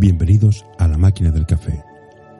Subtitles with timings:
[0.00, 1.82] Bienvenidos a La Máquina del Café,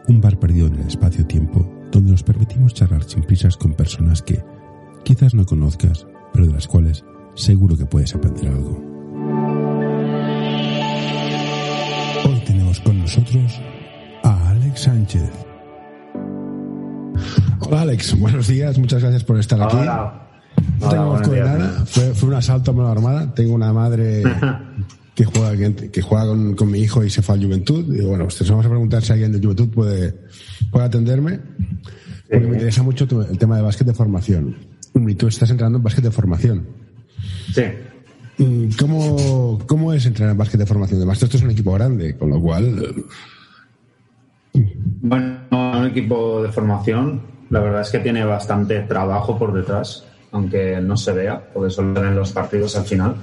[0.06, 4.44] un bar perdido en el espacio-tiempo donde nos permitimos charlar sin prisas con personas que
[5.02, 8.80] quizás no conozcas, pero de las cuales seguro que puedes aprender algo.
[12.26, 13.60] Hoy tenemos con nosotros
[14.22, 15.30] a Alex Sánchez.
[17.60, 19.76] Hola Alex, buenos días, muchas gracias por estar aquí.
[19.78, 20.28] Hola.
[20.80, 21.58] No Hola, tengo días.
[21.58, 23.34] nada, fue, fue un asalto a mano armada.
[23.34, 24.22] Tengo una madre
[25.18, 27.92] que juega, que, que juega con, con mi hijo y se fue al Juventud.
[27.92, 30.14] Y bueno, pues vamos a preguntar si alguien de Juventud puede,
[30.70, 31.40] puede atenderme.
[32.30, 34.54] Porque me interesa mucho tu- el tema de básquet de formación.
[34.94, 36.66] Y tú estás entrenando en básquet de formación.
[37.52, 37.62] Sí.
[38.44, 40.98] Mm, ¿Cómo, ¿Cómo es entrenar en básquet de formación?
[40.98, 42.78] Además, esto es un equipo grande, con lo cual.
[44.54, 44.62] eh,
[45.00, 50.80] Bueno, un equipo de formación, la verdad es que tiene bastante trabajo por detrás, aunque
[50.80, 53.16] no se vea, porque solo ven los partidos al final.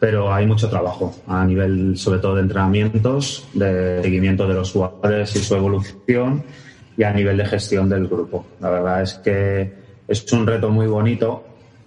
[0.00, 5.36] Pero hay mucho trabajo a nivel, sobre todo, de entrenamientos, de seguimiento de los jugadores
[5.36, 6.42] y su evolución,
[6.96, 8.46] y a nivel de gestión del grupo.
[8.60, 9.72] La verdad es que
[10.08, 11.44] es un reto muy bonito,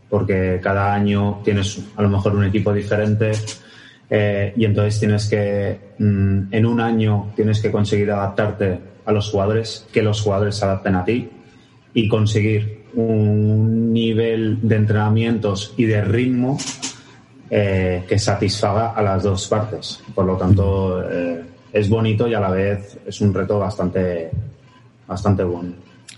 [0.09, 3.31] porque cada año tienes a lo mejor un equipo diferente,
[4.15, 9.31] Eh, y entonces tienes que, mm, en un año, tienes que conseguir adaptarte a los
[9.31, 11.29] jugadores, que los jugadores se adapten a ti
[11.95, 16.59] y conseguir un nivel de entrenamientos y de ritmo
[17.55, 19.99] eh, que satisfaga a las dos partes.
[20.15, 21.39] Por lo tanto, eh,
[21.71, 24.31] es bonito y a la vez es un reto bastante,
[25.07, 25.73] bastante bueno.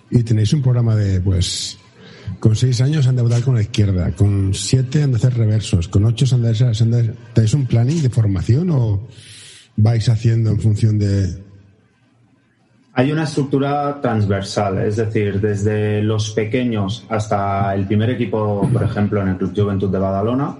[0.09, 1.77] Y tenéis un programa de, pues,
[2.39, 5.89] con seis años han de votar con la izquierda, con siete han de hacer reversos,
[5.89, 6.71] con ocho han de hacer...
[6.81, 9.01] han de- ¿Tenéis un planning de formación o
[9.75, 11.43] vais haciendo en función de...?
[12.97, 19.21] Hay una estructura transversal, es decir, desde los pequeños hasta el primer equipo, por ejemplo,
[19.21, 20.55] en el Club Juventud de Badalona,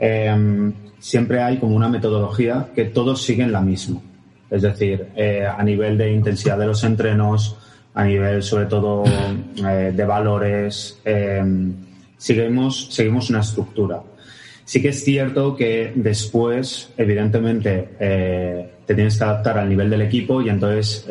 [0.00, 4.00] eh, siempre hay como una metodología que todos siguen la misma.
[4.50, 7.56] Es decir, eh, a nivel de intensidad de los entrenos,
[7.94, 11.42] a nivel sobre todo eh, de valores, eh,
[12.16, 14.02] seguimos, seguimos una estructura.
[14.64, 20.02] Sí que es cierto que después, evidentemente, eh, te tienes que adaptar al nivel del
[20.02, 21.06] equipo y entonces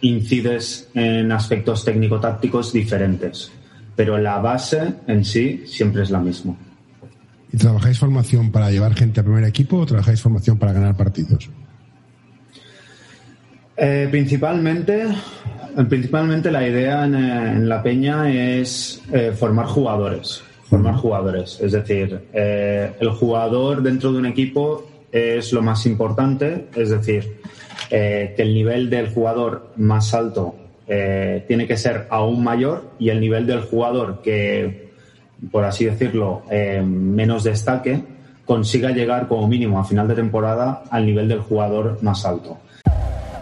[0.00, 3.52] incides en aspectos técnico-tácticos diferentes.
[3.94, 6.56] Pero la base en sí siempre es la misma.
[7.52, 11.48] ¿Y trabajáis formación para llevar gente al primer equipo o trabajáis formación para ganar partidos?
[13.76, 20.42] Eh, principalmente, eh, principalmente la idea en, eh, en la peña es eh, formar jugadores.
[20.64, 21.60] Formar jugadores.
[21.60, 26.66] Es decir, eh, el jugador dentro de un equipo es lo más importante.
[26.74, 27.40] Es decir,
[27.88, 33.46] que el nivel del jugador más alto tiene que ser aún mayor y el nivel
[33.46, 34.85] del jugador que,
[35.50, 38.02] por así decirlo, eh, menos destaque,
[38.44, 42.58] consiga llegar como mínimo a final de temporada al nivel del jugador más alto.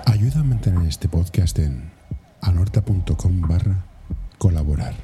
[0.06, 1.90] Ayuda a mantener este podcast en
[2.40, 3.84] anorta.com barra
[4.38, 4.94] colaborar.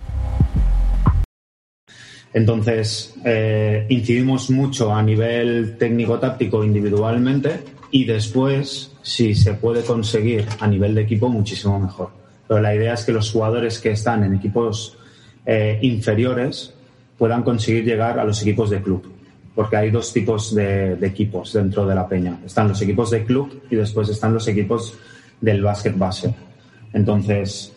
[2.32, 10.66] Entonces, eh, incidimos mucho a nivel técnico-táctico individualmente y después, si se puede conseguir a
[10.66, 12.10] nivel de equipo, muchísimo mejor.
[12.46, 14.96] Pero la idea es que los jugadores que están en equipos
[15.44, 16.74] eh, inferiores
[17.20, 19.02] puedan conseguir llegar a los equipos de club.
[19.54, 22.40] Porque hay dos tipos de, equipos dentro de la peña.
[22.46, 24.94] Están los equipos de club y después están los equipos
[25.38, 26.34] del básquet base.
[26.94, 27.74] Entonces,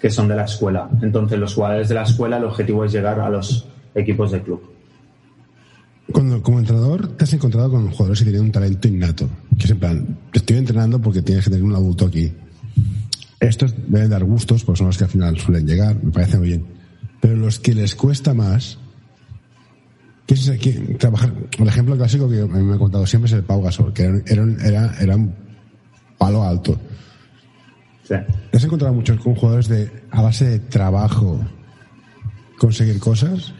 [0.00, 0.88] que son de la escuela.
[1.02, 4.62] Entonces, los jugadores de la escuela, el objetivo es llegar a los equipos de club.
[6.10, 9.28] Cuando, como entrenador, te has encontrado con jugadores que tienen un talento innato.
[9.58, 12.32] Que es en plan, estoy entrenando porque tienes que tener un adulto aquí.
[13.40, 16.46] Estos deben dar gustos, porque son los que al final suelen llegar, me parece muy
[16.48, 16.83] bien.
[17.24, 18.76] Pero los que les cuesta más,
[20.26, 20.72] ¿qué es aquí?
[20.98, 21.32] Trabajar.
[21.58, 24.44] El ejemplo clásico que me he contado siempre es el Pau Gasol, que era, era,
[24.62, 25.34] era, era un
[26.18, 26.78] palo alto.
[28.02, 28.16] Sí.
[28.50, 31.40] ¿Te has encontrado mucho con jugadores de, a base de trabajo,
[32.58, 33.54] conseguir cosas?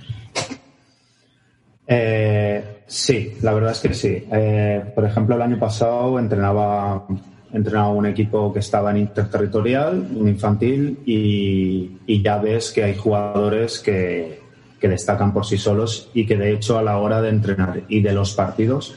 [1.86, 4.26] Eh, sí, la verdad es que sí.
[4.30, 7.06] Eh, por ejemplo, el año pasado entrenaba,
[7.54, 13.78] entrenaba un equipo que estaba en interterritorial, un infantil, y, ya ves que hay jugadores
[13.78, 14.42] que,
[14.84, 18.12] destacan por sí solos y que de hecho a la hora de entrenar y de
[18.12, 18.94] los partidos,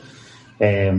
[0.59, 0.91] eh,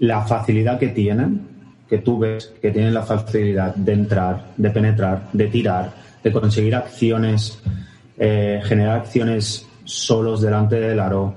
[0.00, 1.48] la facilidad que tienen,
[1.88, 5.92] que tú ves que tienen la facilidad de entrar, de penetrar, de tirar,
[6.22, 7.58] de conseguir acciones,
[8.18, 11.34] eh, generar acciones solos delante del aro.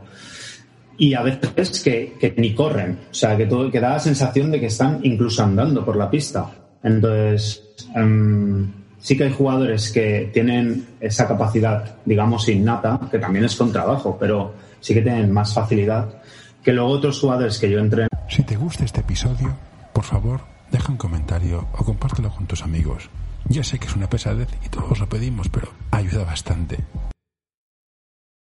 [1.02, 4.52] Y a veces que, que ni corren, o sea, que, todo, que da la sensación
[4.52, 6.52] de que están incluso andando por la pista.
[6.84, 7.64] Entonces,
[7.96, 13.72] em, sí que hay jugadores que tienen esa capacidad, digamos, innata, que también es con
[13.72, 16.22] trabajo, pero sí que tienen más facilidad
[16.64, 18.08] que luego otros jugadores que yo entreno.
[18.30, 19.58] Si te gusta este episodio,
[19.94, 23.10] por favor, deja un comentario o compártelo con tus amigos.
[23.50, 26.78] Ya sé que es una pesadez y todos lo pedimos, pero ayuda bastante.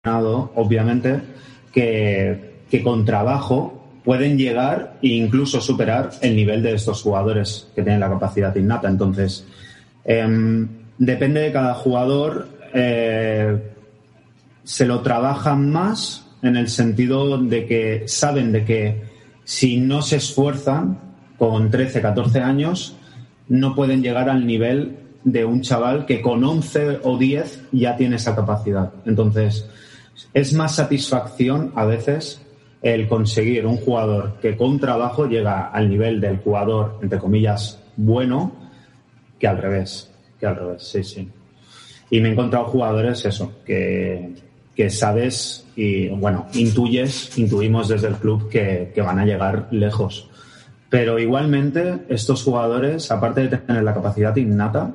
[0.02, 1.20] Obviamente
[1.73, 3.75] que, con trabajo
[4.05, 8.88] pueden llegar e incluso superar el nivel de estos jugadores que tienen la capacidad innata.
[8.88, 9.44] Entonces,
[10.05, 10.69] em,
[10.99, 13.59] depende de cada jugador, eh,
[14.65, 19.03] se lo trabajan más en el sentido de que saben de que
[19.44, 20.99] si no se esfuerzan
[21.38, 22.97] con 13, 14 años,
[23.49, 28.17] no pueden llegar al nivel de un chaval que con 11 o 10 ya tiene
[28.17, 28.93] esa capacidad.
[29.06, 29.69] Entonces,
[30.35, 32.41] es más satisfacción a veces
[32.82, 38.53] el conseguir un jugador que con trabajo llega al nivel del jugador, entre comillas, bueno,
[39.38, 41.29] que al revés, que al revés, sí, sí.
[42.11, 44.35] Y me he encontrado jugadores, eso, que,
[44.75, 50.31] que sabes y, bueno, intuyes, intuimos desde el club que, que van a llegar lejos.
[50.88, 54.94] Pero igualmente, estos jugadores, aparte de tener la capacidad innata,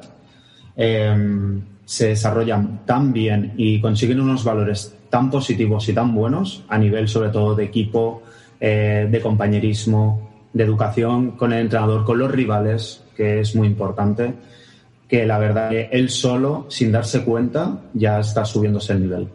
[0.76, 6.78] eh, se desarrollan tan bien y consiguen unos valores tan positivos y tan buenos a
[6.78, 8.24] nivel sobre todo de equipo,
[8.60, 14.34] eh, de compañerismo, de educación con el entrenador, con los rivales, que es muy importante,
[15.08, 19.28] que la verdad que él solo, sin darse cuenta, ya está subiéndose el nivel.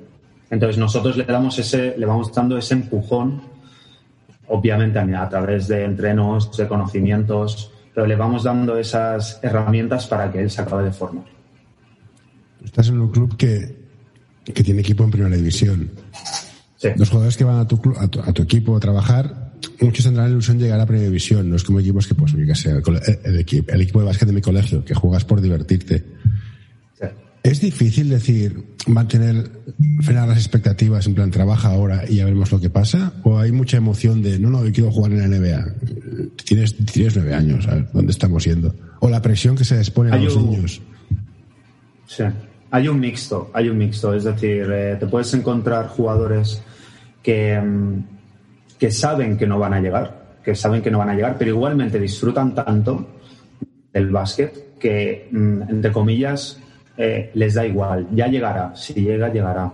[0.50, 3.42] Entonces nosotros le damos ese, le vamos dando ese empujón,
[4.48, 10.40] obviamente a través de entrenos, de conocimientos, pero le vamos dando esas herramientas para que
[10.40, 11.24] él se acabe de formar.
[12.64, 13.74] Estás en un club que,
[14.44, 15.90] que tiene equipo en primera división.
[16.94, 19.50] Los jugadores que van a tu, a tu, a tu equipo a trabajar,
[19.80, 21.50] muchos tendrán la ilusión de llegar a primera división.
[21.50, 22.82] No es como equipos que, pues, que sea el,
[23.24, 26.04] el, equipo, el equipo de básquet de mi colegio, que juegas por divertirte.
[27.42, 29.50] Es difícil decir, mantener,
[30.02, 33.12] frenar las expectativas, en plan, trabaja ahora y ya veremos lo que pasa.
[33.22, 35.74] O hay mucha emoción de, no, no, yo quiero jugar en la NBA.
[36.44, 37.92] Tienes, tienes nueve años, ¿sabes?
[37.92, 38.74] ¿Dónde estamos yendo?
[39.00, 40.82] O la presión que se expone a los niños.
[42.06, 42.24] Sí.
[42.70, 44.12] Hay un mixto, hay un mixto.
[44.14, 46.62] Es decir, eh, te puedes encontrar jugadores
[47.22, 47.60] que,
[48.78, 51.52] que saben que no van a llegar, que saben que no van a llegar, pero
[51.52, 53.08] igualmente disfrutan tanto
[53.92, 56.58] del básquet que, entre comillas,
[56.98, 58.08] eh, les da igual.
[58.12, 59.72] Ya llegará, si llega, llegará.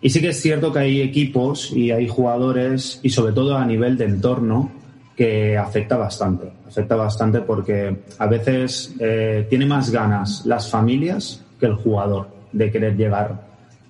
[0.00, 3.64] Y sí que es cierto que hay equipos y hay jugadores, y sobre todo a
[3.64, 4.72] nivel de entorno,
[5.16, 6.52] que afecta bastante.
[6.66, 12.70] Afecta bastante porque a veces eh, tiene más ganas las familias que el jugador de
[12.70, 13.40] querer llegar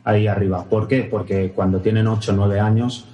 [0.04, 0.64] ahí arriba.
[0.64, 1.04] ¿Por qué?
[1.04, 3.06] Porque cuando tienen 8 o 9 años,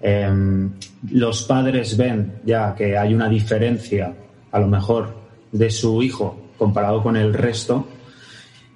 [0.00, 0.68] eh,
[1.10, 4.12] los padres ven ya que hay una diferencia,
[4.50, 5.14] a lo mejor,
[5.52, 7.86] de su hijo comparado con el resto.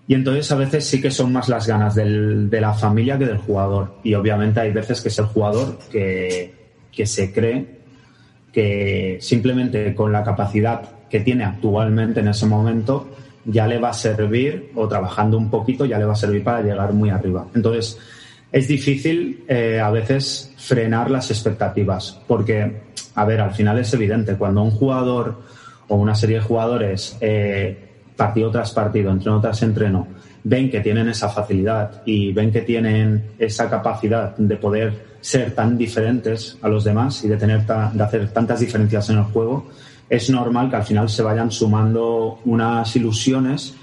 [0.07, 3.27] Y entonces a veces sí que son más las ganas del, de la familia que
[3.27, 3.97] del jugador.
[4.03, 6.53] Y obviamente hay veces que es el jugador que,
[6.93, 7.67] que se cree
[8.53, 13.09] que simplemente con la capacidad que tiene actualmente en ese momento
[13.45, 16.63] ya le va a servir, o trabajando un poquito, ya le va a servir para
[16.63, 17.47] llegar muy arriba.
[17.55, 17.99] Entonces,
[18.51, 22.81] es difícil eh, a veces frenar las expectativas, porque,
[23.15, 25.43] a ver, al final es evidente, cuando un jugador
[25.89, 30.07] o una serie de jugadores, eh, partido tras partido, entreno tras entreno,
[30.45, 35.79] ven que tienen esa facilidad y ven que tienen esa capacidad de poder ser tan
[35.79, 39.71] diferentes a los demás y de, tener de hacer tantas diferencias en el juego,
[40.09, 43.75] es normal que al final se vayan sumando unas ilusiones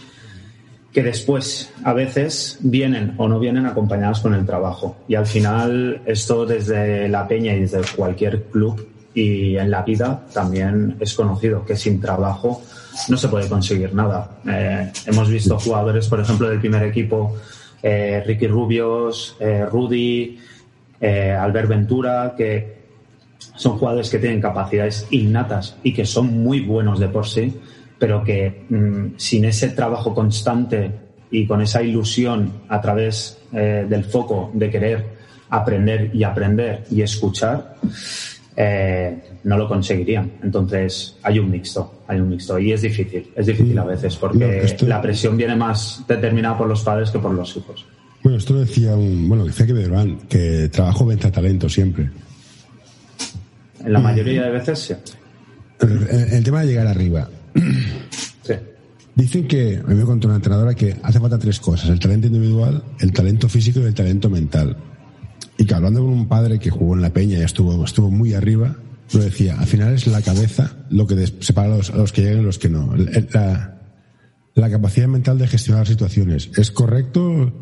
[0.93, 4.97] que después a veces vienen o no vienen acompañadas con el trabajo.
[5.07, 10.25] Y al final esto desde la peña y desde cualquier club y en la vida
[10.33, 12.61] también es conocido que sin trabajo
[13.09, 14.37] no se puede conseguir nada.
[14.47, 17.37] Eh, hemos visto jugadores, por ejemplo, del primer equipo,
[17.81, 20.39] eh, Ricky Rubios, eh, Rudy,
[21.01, 22.81] Albert Ventura, que
[23.55, 27.59] son jugadores que tienen capacidades innatas y que son muy buenos de por sí,
[27.97, 30.91] pero que mmm, sin ese trabajo constante
[31.31, 35.05] y con esa ilusión a través del foco de querer
[35.49, 37.75] aprender y aprender y escuchar,
[38.55, 40.31] eh, no lo conseguirían.
[40.43, 44.63] Entonces hay un mixto, hay un mixto y es difícil, es difícil a veces porque
[44.63, 44.85] esto...
[44.87, 47.85] la presión viene más determinada por los padres que por los hijos.
[48.23, 52.09] Bueno, esto lo decía un, bueno, decía que que trabajo venta talento siempre.
[53.83, 54.93] En la mayoría de veces sí.
[55.79, 57.29] El, el tema de llegar arriba.
[58.43, 58.55] Sí.
[59.13, 62.25] Dicen que, a mí me contó una entrenadora que hace falta tres cosas, el talento
[62.25, 64.75] individual, el talento físico y el talento mental.
[65.61, 68.33] Y que hablando con un padre que jugó en la peña y estuvo, estuvo muy
[68.33, 68.75] arriba,
[69.13, 72.45] lo decía, al final es la cabeza lo que separa a los, que llegan y
[72.45, 72.95] los que no.
[73.31, 73.77] La,
[74.55, 76.49] la capacidad mental de gestionar situaciones.
[76.57, 77.53] ¿Es correcto?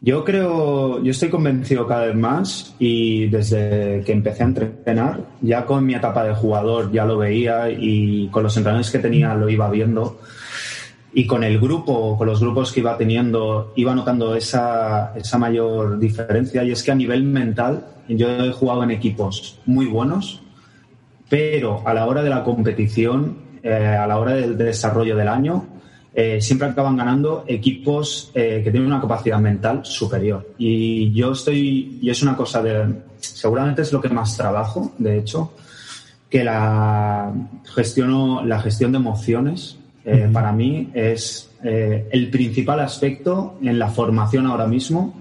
[0.00, 5.66] Yo creo, yo estoy convencido cada vez más y desde que empecé a entrenar, ya
[5.66, 9.48] con mi etapa de jugador ya lo veía y con los entrenadores que tenía lo
[9.48, 10.20] iba viendo
[11.12, 15.98] y con el grupo, con los grupos que iba teniendo, iba notando esa, esa mayor
[15.98, 20.42] diferencia y es que a nivel mental yo he jugado en equipos muy buenos,
[21.28, 25.66] pero a la hora de la competición, eh, a la hora del desarrollo del año,
[26.14, 30.54] eh, siempre acaban ganando equipos eh, que tienen una capacidad mental superior.
[30.58, 35.18] Y yo estoy, y es una cosa de, seguramente es lo que más trabajo, de
[35.18, 35.52] hecho,
[36.28, 37.32] que la
[37.74, 39.77] gestiono, la gestión de emociones
[40.08, 45.14] eh, para mí es el principal aspecto en la formación ahora mismo.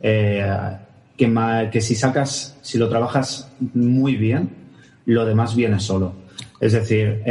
[0.00, 4.50] que, que si sacas, si lo trabajas muy bien,
[5.06, 6.12] lo demás viene solo.
[6.60, 7.22] Es decir,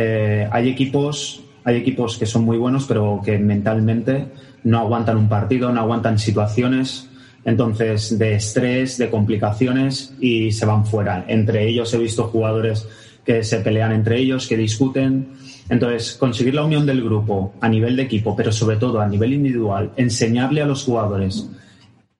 [0.51, 4.27] hay equipos hay equipos que son muy buenos, pero que mentalmente
[4.63, 7.09] no aguantan un partido, no aguantan situaciones,
[7.43, 11.25] entonces de estrés, de complicaciones y se van fuera.
[11.27, 12.87] Entre ellos he visto jugadores
[13.25, 15.27] que se pelean entre ellos, que discuten.
[15.69, 19.33] Entonces, conseguir la unión del grupo a nivel de equipo, pero sobre todo a nivel
[19.33, 21.49] individual, enseñarle a los jugadores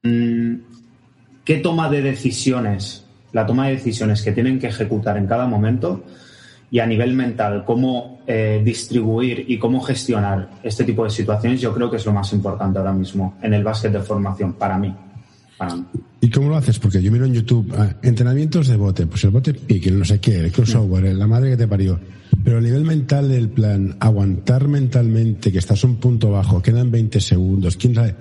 [0.03, 0.53] mm,
[1.45, 6.03] qué toma de decisiones, la toma de decisiones que tienen que ejecutar en cada momento,
[6.69, 11.73] y a nivel mental, cómo eh, distribuir y cómo gestionar este tipo de situaciones, yo
[11.73, 14.93] creo que es lo más importante ahora mismo en el básquet de formación, para mí.
[16.19, 16.79] ¿Y cómo lo haces?
[16.79, 20.19] Porque yo miro en YouTube ah, entrenamientos de bote, pues el bote pique, no sé
[20.19, 21.99] qué, el crossover, la madre que te parió.
[22.43, 27.19] Pero a nivel mental del plan, aguantar mentalmente que estás un punto bajo, quedan 20
[27.21, 28.15] segundos, quién sabe.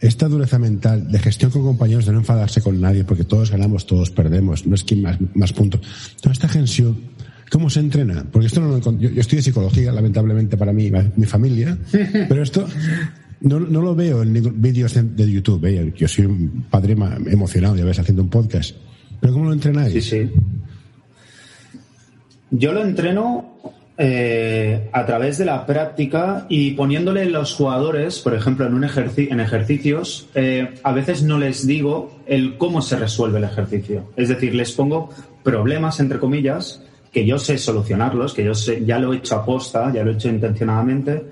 [0.00, 3.86] Esta dureza mental de gestión con compañeros, de no enfadarse con nadie, porque todos ganamos,
[3.86, 5.80] todos perdemos, no es quien más, más puntos.
[6.20, 7.14] Toda esta gestión,
[7.50, 8.24] ¿Cómo se entrena?
[8.32, 11.78] Porque esto no lo, yo, yo estoy de psicología, lamentablemente para mí, mi familia,
[12.28, 12.66] pero esto
[13.44, 15.64] no, no lo veo en vídeos de, YouTube.
[15.66, 15.92] ¿eh?
[15.94, 16.96] Yo soy un padre
[17.26, 18.74] emocionado, ya ves, haciendo un podcast.
[19.20, 19.92] ¿Pero cómo lo entrenáis?
[19.92, 20.30] Sí, sí.
[22.50, 23.54] Yo lo entreno
[23.98, 29.40] eh, a través de la práctica y poniéndole los jugadores, por ejemplo, en, un en
[29.40, 34.10] ejercicios, eh, a veces no les digo el cómo se resuelve el ejercicio.
[34.16, 35.10] Es decir, les pongo
[35.42, 36.82] problemas, entre comillas,
[37.12, 40.12] que yo sé solucionarlos, que yo sé, ya lo he hecho a posta, ya lo
[40.12, 41.22] he hecho intencionadamente,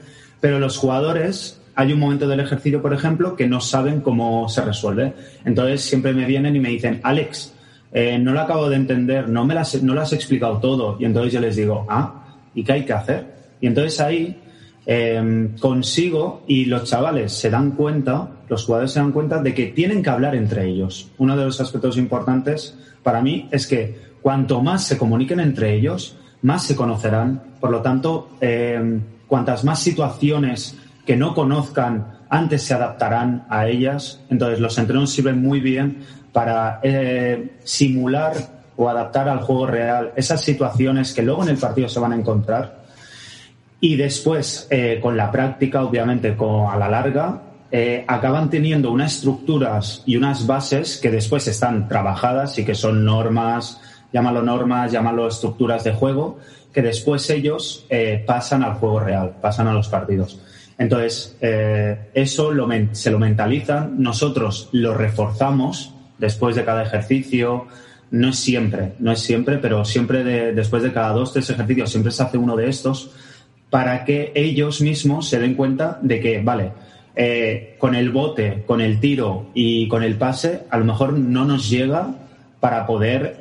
[0.41, 4.63] pero los jugadores, hay un momento del ejercicio, por ejemplo, que no saben cómo se
[4.63, 5.13] resuelve.
[5.45, 7.53] Entonces siempre me vienen y me dicen, Alex,
[7.93, 10.97] eh, no lo acabo de entender, no me las, no lo has explicado todo.
[11.01, 12.25] Y entonces yo les digo, ah,
[12.55, 13.27] ¿y qué hay que hacer?
[13.61, 14.41] Y entonces ahí
[14.87, 19.67] em, consigo y los chavales se dan cuenta, los jugadores se dan cuenta de que
[19.67, 21.11] tienen que hablar entre ellos.
[21.19, 26.17] Uno de los aspectos importantes para mí es que Cuanto más se comuniquen entre ellos,
[26.43, 27.43] más se conocerán.
[27.61, 34.21] Por lo tanto, eh, cuantas más situaciones que no conozcan, antes se adaptarán a ellas.
[34.31, 38.35] Entonces, los entrenos sirven muy bien para eh, simular
[38.77, 42.17] o adaptar al juego real esas situaciones que luego en el partido se van a
[42.17, 42.83] encontrar.
[43.81, 47.43] Y después, eh, con la práctica, obviamente, con, a la larga,
[48.07, 53.81] acaban teniendo unas estructuras y unas bases que después están trabajadas y que son normas,
[54.13, 56.39] llámalo normas, llámalo estructuras de juego,
[56.73, 60.39] que después ellos eh, pasan al juego real, pasan a los partidos.
[60.79, 67.67] Entonces, eh, eso lo se lo mentalizan, nosotros lo reforzamos después de cada ejercicio,
[68.11, 72.13] no es siempre, no es siempre, pero siempre después de cada dos, tres ejercicios, siempre
[72.13, 73.11] se hace uno de estos
[73.71, 76.73] para que ellos mismos se den cuenta de que, vale,
[77.17, 81.45] eh, con el bote, con el tiro y con el pase, a lo mejor no
[81.45, 82.15] nos llega
[82.61, 83.37] para poder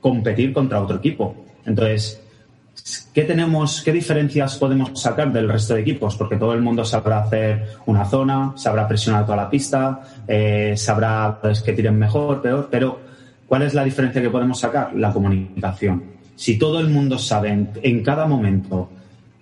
[0.00, 1.34] competir contra otro equipo.
[1.64, 2.23] Entonces,
[3.12, 6.16] ¿qué tenemos, qué diferencias podemos sacar del resto de equipos?
[6.16, 11.38] Porque todo el mundo sabrá hacer una zona, sabrá presionar toda la pista, eh, sabrá
[11.40, 13.00] pues, que tiren mejor, peor, pero
[13.46, 14.94] ¿cuál es la diferencia que podemos sacar?
[14.94, 16.14] La comunicación.
[16.36, 18.90] Si todo el mundo sabe en, cada momento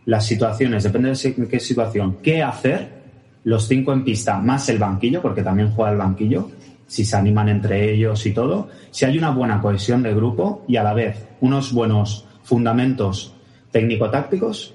[0.04, 3.02] las situaciones, depende de qué situación, qué hacer,
[3.44, 6.50] los cinco en pista más el banquillo, porque también juega el banquillo,
[6.86, 10.76] si se animan entre ellos y todo, si hay una buena cohesión de grupo y
[10.76, 13.34] a la vez unos buenos fundamentos
[13.70, 14.74] técnico-tácticos,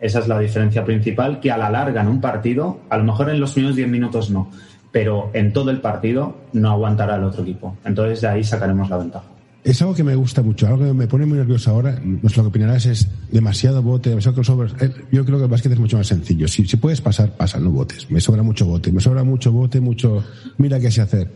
[0.00, 3.30] esa es la diferencia principal, que a la larga en un partido, a lo mejor
[3.30, 4.50] en los primeros 10 minutos no,
[4.92, 7.76] pero en todo el partido no aguantará el otro equipo.
[7.84, 9.28] Entonces de ahí sacaremos la ventaja
[9.64, 12.42] es algo que me gusta mucho, algo que me pone muy nervioso ahora, sé lo
[12.44, 14.72] que opinarás, es demasiado bote, demasiado crossover.
[14.80, 16.48] Eh, yo creo que el básquet es mucho más sencillo.
[16.48, 18.10] Si, si puedes pasar, pasa, no botes.
[18.10, 20.24] Me sobra mucho bote, me sobra mucho bote, mucho...
[20.56, 21.30] Mira qué sé hacer.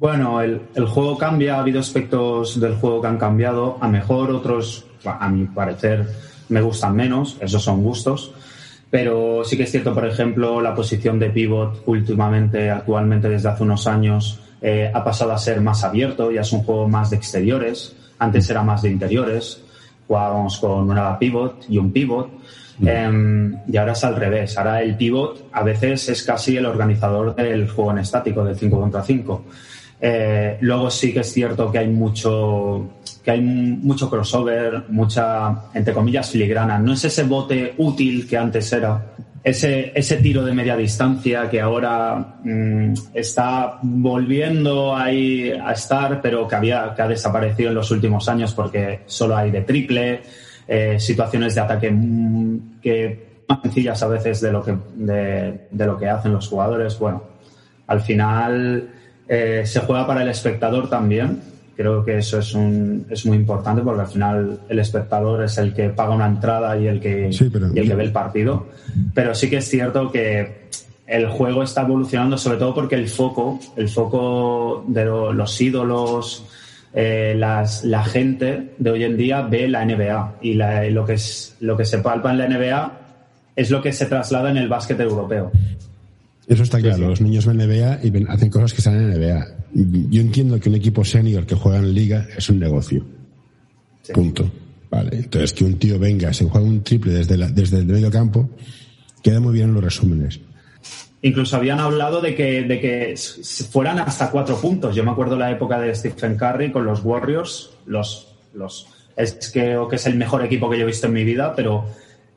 [0.00, 4.30] Bueno, el, el juego cambia, ha habido aspectos del juego que han cambiado, a mejor
[4.30, 6.06] otros, a mi parecer,
[6.48, 8.32] me gustan menos, esos son gustos.
[8.90, 13.62] Pero sí que es cierto, por ejemplo, la posición de pivot últimamente, actualmente desde hace
[13.62, 17.16] unos años, eh, ha pasado a ser más abierto, ya es un juego más de
[17.16, 19.62] exteriores, antes era más de interiores,
[20.06, 22.30] jugábamos con una pivot y un pivot,
[22.80, 27.34] em, y ahora es al revés, ahora el pivot a veces es casi el organizador
[27.34, 29.44] del juego en estático, del 5 contra 5.
[30.00, 32.88] Eh, luego sí que es cierto que hay mucho
[33.24, 36.78] que hay mucho crossover, mucha, entre comillas, filigrana.
[36.78, 39.02] No es ese bote útil que antes era,
[39.44, 46.46] ese, ese tiro de media distancia que ahora mm, está volviendo ahí a estar, pero
[46.48, 50.22] que, había, que ha desaparecido en los últimos años porque solo hay de triple,
[50.66, 55.86] eh, situaciones de ataque mm, que más sencillas a veces de lo que, de, de
[55.86, 56.98] lo que hacen los jugadores.
[56.98, 57.22] Bueno,
[57.86, 58.90] al final
[59.28, 61.40] eh, se juega para el espectador también.
[61.76, 65.72] Creo que eso es, un, es muy importante porque al final el espectador es el
[65.72, 68.66] que paga una entrada y el que, y el que ve el partido.
[69.14, 70.68] Pero sí que es cierto que
[71.06, 76.44] el juego está evolucionando sobre todo porque el foco, el foco de los ídolos,
[76.92, 81.56] eh, las, la gente de hoy en día ve la NBA y lo, que es,
[81.60, 82.98] lo que se palpa en la NBA
[83.54, 85.50] es lo que se traslada en el básquet europeo.
[86.48, 87.08] Eso está claro.
[87.08, 89.46] Los niños ven NBA y hacen cosas que están en NBA.
[90.10, 93.04] Yo entiendo que un equipo senior que juega en liga es un negocio.
[94.14, 94.50] Punto.
[94.90, 95.16] Vale.
[95.16, 98.48] Entonces, que un tío venga, se juega un triple desde, desde el medio campo,
[99.22, 100.40] queda muy bien en los resúmenes.
[101.20, 103.14] Incluso habían hablado de que, de que
[103.70, 104.96] fueran hasta cuatro puntos.
[104.96, 107.72] Yo me acuerdo la época de Stephen Curry con los Warriors.
[107.84, 108.86] Los, los,
[109.16, 111.86] es que, que es el mejor equipo que yo he visto en mi vida, pero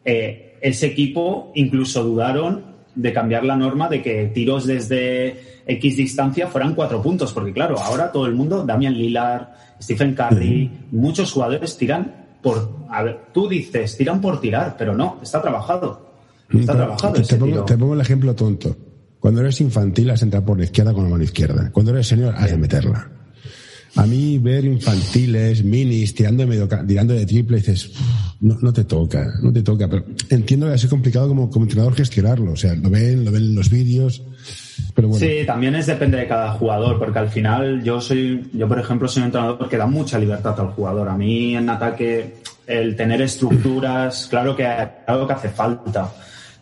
[0.03, 6.47] eh, ese equipo incluso dudaron de cambiar la norma de que tiros desde X distancia
[6.47, 9.47] fueran cuatro puntos, porque claro, ahora todo el mundo, Damian Lillard,
[9.81, 15.19] Stephen Curry, muchos jugadores tiran por, a ver, tú dices, tiran por tirar, pero no,
[15.21, 16.11] está trabajado.
[16.49, 17.13] Está trabajado.
[17.21, 18.75] Te, pongo, te, pongo, el ejemplo tonto.
[19.19, 21.69] Cuando eres infantil has entrado por la izquierda con la mano izquierda.
[21.71, 23.20] Cuando eres senior has de meterla.
[23.95, 27.91] A mí ver infantiles, minis, tirando de, medio, tirando de triple, dices,
[28.39, 29.89] no, no, te toca, no te toca.
[29.89, 32.53] Pero entiendo que ser complicado como, como entrenador gestionarlo.
[32.53, 34.23] O sea, lo ven, lo ven en los vídeos.
[34.95, 35.25] Pero bueno.
[35.25, 39.07] Sí, también es depende de cada jugador, porque al final yo soy, yo por ejemplo
[39.09, 41.09] soy un entrenador que da mucha libertad al jugador.
[41.09, 42.35] A mí en ataque
[42.67, 46.09] el tener estructuras, claro que algo que hace falta.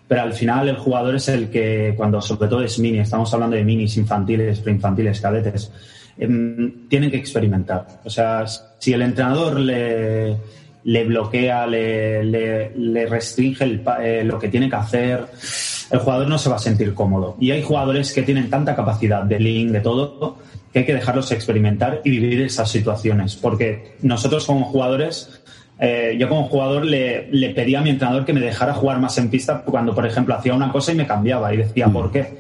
[0.08, 3.56] Pero al final el jugador es el que, cuando sobre todo es mini, estamos hablando
[3.56, 5.72] de minis infantiles, preinfantiles, cadetes,
[6.20, 7.88] tienen que experimentar.
[8.04, 8.46] O sea,
[8.78, 10.38] si el entrenador le,
[10.84, 15.26] le bloquea, le, le, restringe eh, lo que tiene que hacer,
[15.92, 17.38] el jugador no se va a sentir cómodo.
[17.40, 20.38] Y hay jugadores que tienen tanta capacidad de link, de todo,
[20.74, 23.36] que hay que dejarlos experimentar y vivir esas situaciones.
[23.36, 25.42] Porque nosotros como jugadores,
[25.80, 29.18] eh, yo como jugador le, le, pedía a mi entrenador que me dejara jugar más
[29.18, 31.94] en pista cuando, por ejemplo, hacía una cosa y me cambiaba y decía, mm.
[31.94, 32.38] ¿por qué?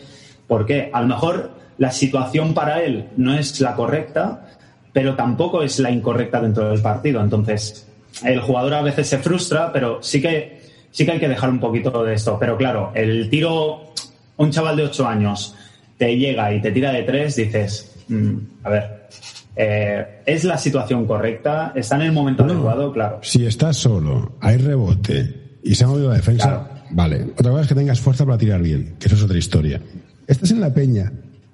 [0.47, 0.89] ¿Por qué?
[0.91, 4.45] A lo mejor la situación para él no es la correcta,
[4.91, 7.21] pero tampoco es la incorrecta dentro del partido.
[7.21, 7.87] Entonces,
[8.23, 10.61] el jugador a veces se frustra, pero sí que,
[10.91, 12.37] sí que hay que dejar un poquito de esto.
[12.37, 13.93] Pero claro, el tiro,
[14.35, 15.55] un chaval de 8 años
[15.97, 19.07] te llega y te tira de 3, dices, mm, a ver,
[19.55, 21.71] eh, ¿es la situación correcta?
[21.73, 22.91] ¿Está en el momento adecuado?
[22.91, 23.19] Claro.
[23.21, 27.23] Si estás solo, hay rebote y se ha movido la defensa, vale.
[27.37, 29.81] Otra cosa es que tengas fuerza para tirar bien, que eso es otra historia.
[30.27, 31.11] Estás en la peña,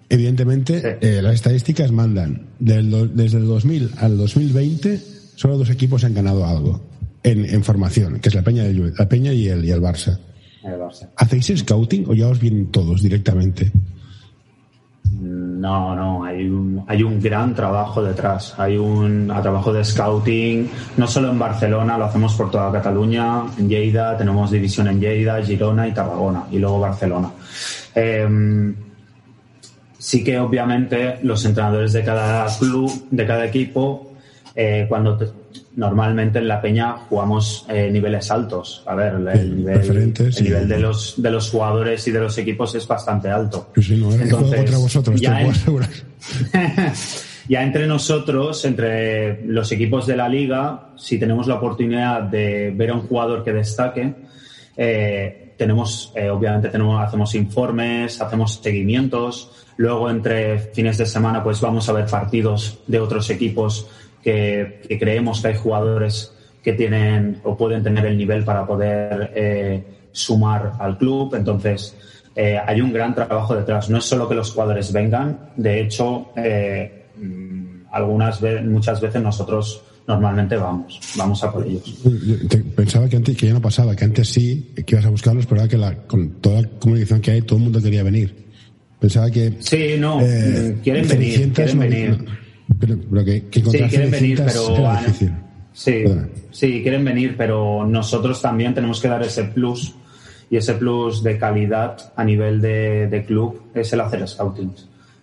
[0.09, 2.47] Evidentemente, eh, las estadísticas mandan.
[2.59, 5.01] desde el 2000 al 2020,
[5.35, 6.81] solo dos equipos han ganado algo
[7.23, 10.19] en, formación, que es la Peña, la Peña y, el, y el Barça.
[11.17, 13.71] ¿Hacéis scouting o ya os vienen todos directamente?
[15.21, 18.53] No, no, hay un, hay un gran trabajo detrás.
[18.57, 23.69] Hay un trabajo de scouting, no solo en Barcelona, lo hacemos por toda Cataluña, en
[23.69, 27.31] Lleida, tenemos división en Lleida, Girona y Tarragona, y luego Barcelona.
[27.93, 28.75] Em,
[30.05, 34.13] Sí que obviamente los entrenadores de cada club, de cada equipo,
[34.55, 35.17] eh, cuando
[35.77, 38.83] normalmente en la peña jugamos eh, niveles altos.
[38.85, 42.75] A ver, el, nivel, el nivel de los de los jugadores y de los equipos
[42.75, 43.71] es bastante alto.
[43.75, 45.39] Entonces, vosotros, ya,
[47.49, 52.91] ya entre nosotros, entre los equipos de la liga, si tenemos la oportunidad de ver
[52.91, 54.13] a un jugador que destaque,
[54.77, 61.87] eh, tenemos, obviamente tenemos, hacemos informes, hacemos seguimientos, Luego, entre fines de semana, pues vamos
[61.89, 63.87] a ver partidos de otros equipos
[64.21, 69.83] que, creemos que hay jugadores que tienen o pueden tener el nivel para poder eh,
[70.11, 71.35] sumar al club.
[71.35, 71.95] Entonces,
[72.35, 73.89] eh, hay un gran trabajo detrás.
[73.89, 77.05] No es solo que los jugadores vengan, de hecho, eh,
[77.91, 81.95] algunas muchas veces nosotros normalmente vamos, vamos a por ellos.
[82.75, 85.61] pensaba que antes que ya no pasaba, que antes sí, que ibas a buscarlos, pero
[85.61, 88.45] ahora que la, con toda la comunicación que hay, todo el mundo quería venir.
[88.99, 89.53] Pensaba que.
[89.59, 92.25] Sí, no, eh, quieren venir, quieren venir.
[92.79, 94.91] pero, que, sí, quieren venir, pero.
[95.73, 96.03] sí,
[96.51, 99.95] sí, quieren venir, pero nosotros también tenemos que dar ese plus
[100.49, 104.71] y ese plus de calidad a nivel de, de club es el hacer scouting.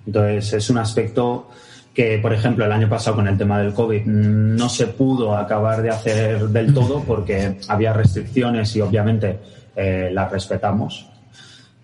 [0.06, 1.48] Entonces, es un aspecto
[1.94, 5.82] que, por ejemplo, el año pasado con el tema del COVID no se pudo acabar
[5.82, 9.38] de hacer del todo porque había restricciones y obviamente
[9.76, 11.06] eh, las respetamos.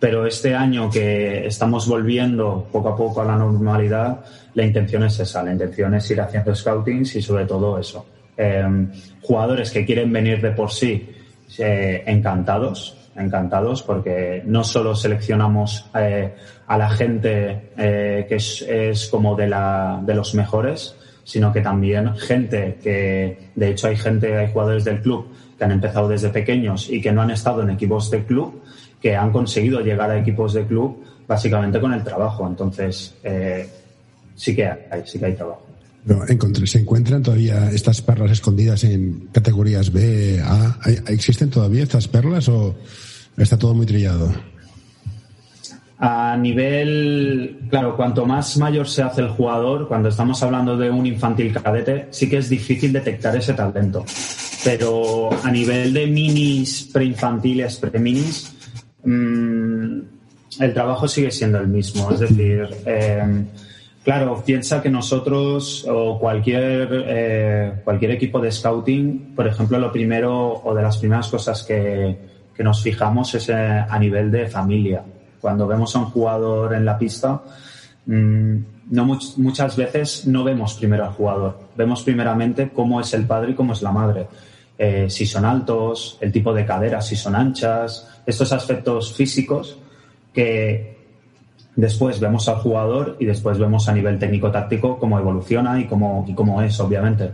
[0.01, 4.21] Pero este año que estamos volviendo poco a poco a la normalidad,
[4.55, 8.07] la intención es esa, la intención es ir haciendo scoutings y sobre todo eso.
[8.37, 8.91] Em,
[9.21, 11.11] jugadores que quieren venir de por sí
[11.59, 16.35] eh, encantados, encantados porque no solo seleccionamos eh,
[16.67, 22.15] a la gente eh, que es, como de, la, de los mejores, sino que también
[22.15, 25.29] gente que, de hecho hay gente, hay jugadores del club
[25.59, 28.63] que han empezado desde pequeños y que no han estado en equipos de club,
[29.01, 32.47] que han conseguido llegar a equipos de club básicamente con el trabajo.
[32.47, 33.69] Entonces, eh,
[34.35, 35.69] sí que hay, sí que hay trabajo.
[36.65, 40.79] ¿Se encuentran todavía estas perlas escondidas en categorías B, A?
[41.09, 42.77] ¿Existen todavía estas perlas o
[43.39, 44.33] Está todo muy trillado.
[46.01, 51.07] A nivel, claro, cuanto más mayor se hace el jugador, cuando estamos hablando de un
[51.07, 54.05] infantil cadete, sí que es difícil detectar ese talento.
[54.65, 58.55] Pero a nivel de minis, preinfantiles, preminis,
[59.05, 59.99] mmm,
[60.61, 62.11] el trabajo sigue siendo el mismo.
[62.13, 63.45] Es decir, eh,
[64.05, 70.61] claro, piensa que nosotros o cualquier, eh, cualquier equipo de scouting, por ejemplo, lo primero
[70.63, 75.01] o de las primeras cosas que, que nos fijamos es eh, a nivel de familia.
[75.41, 77.41] Cuando vemos a un jugador en la pista,
[78.05, 78.57] mm,
[78.91, 79.05] no
[79.37, 83.75] muchas veces no vemos primero al jugador, vemos primeramente cómo es el padre y cómo
[83.75, 84.27] es la madre.
[84.77, 89.79] Eh, si son altos, el tipo de caderas, si son anchas, estos aspectos físicos
[90.35, 90.99] que
[91.77, 96.35] después vemos al jugador y después vemos a nivel técnico-táctico cómo evoluciona y cómo, y
[96.35, 97.31] cómo es, obviamente.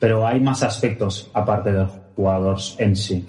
[0.00, 3.24] Pero hay más aspectos aparte del jugador en sí.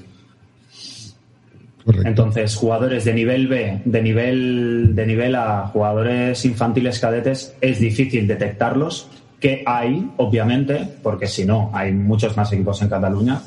[2.04, 8.28] Entonces, jugadores de nivel B, de nivel, de nivel A, jugadores infantiles cadetes, es difícil
[8.28, 9.08] detectarlos,
[9.39, 13.39] que hay, obviamente, porque si no, hay muchos más equipos en Cataluña,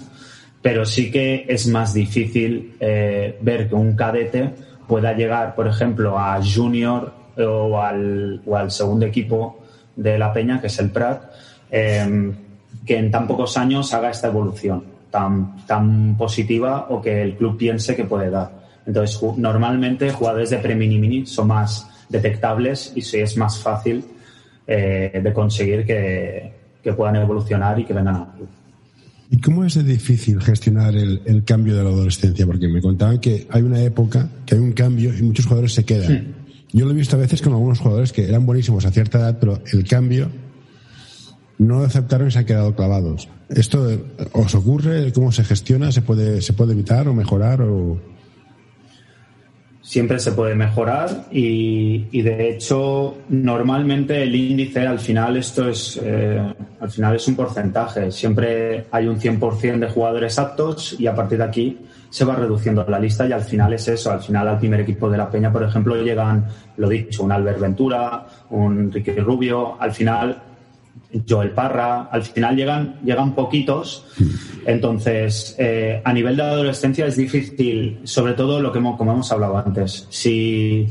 [0.62, 4.50] pero sí que es más difícil eh, ver que un cadete
[4.86, 9.64] pueda llegar, por ejemplo, a junior o al, o al segundo equipo
[9.96, 11.24] de la Peña, que es el Prat,
[11.70, 12.32] eh,
[12.86, 17.56] que en tan pocos años haga esta evolución tan, tan positiva o que el club
[17.56, 18.58] piense que puede dar.
[18.86, 24.04] Entonces, normalmente jugadores de pre-mini mini son más detectables y sí es más fácil
[24.66, 28.48] eh, de conseguir que, que, puedan evolucionar y que vengan al club.
[29.30, 32.46] ¿Y cómo es de difícil gestionar el, el, cambio de la adolescencia?
[32.46, 35.84] Porque me contaban que hay una época que hay un cambio y muchos jugadores se
[35.84, 36.34] quedan.
[36.72, 39.38] Yo lo he visto a veces con algunos jugadores que eran buenísimos a cierta edad,
[39.38, 40.30] pero el cambio
[41.58, 43.28] no aceptaron y se han quedado clavados.
[43.48, 43.88] ¿Esto
[44.32, 45.12] os ocurre?
[45.12, 45.92] ¿Cómo se gestiona?
[45.92, 47.62] ¿Se puede, se puede evitar o mejorar?
[47.62, 47.98] O...
[49.82, 55.98] Siempre se puede mejorar y, y de hecho normalmente el índice al final esto es
[56.02, 58.12] eh, al final es un porcentaje.
[58.12, 61.78] Siempre hay un 100% de jugadores aptos y a partir de aquí
[62.10, 64.12] se va reduciendo la lista y al final es eso.
[64.12, 67.60] Al final al primer equipo de la Peña, por ejemplo, llegan, lo dicho, un Albert
[67.60, 69.80] Ventura, un Ricky Rubio.
[69.80, 70.42] Al final
[71.28, 74.06] Joel Parra, al final llegan, llegan poquitos.
[74.66, 79.32] Entonces, eh, a nivel de adolescencia es difícil, sobre todo lo que hemos, como hemos
[79.32, 80.06] hablado antes.
[80.10, 80.86] Si,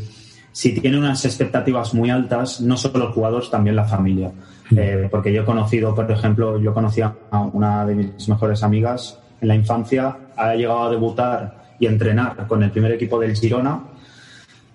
[0.51, 4.31] si tiene unas expectativas muy altas, no solo los jugadores, también la familia.
[4.75, 9.19] Eh, porque yo he conocido, por ejemplo, yo conocía a una de mis mejores amigas
[9.39, 13.83] en la infancia, ha llegado a debutar y entrenar con el primer equipo del Girona,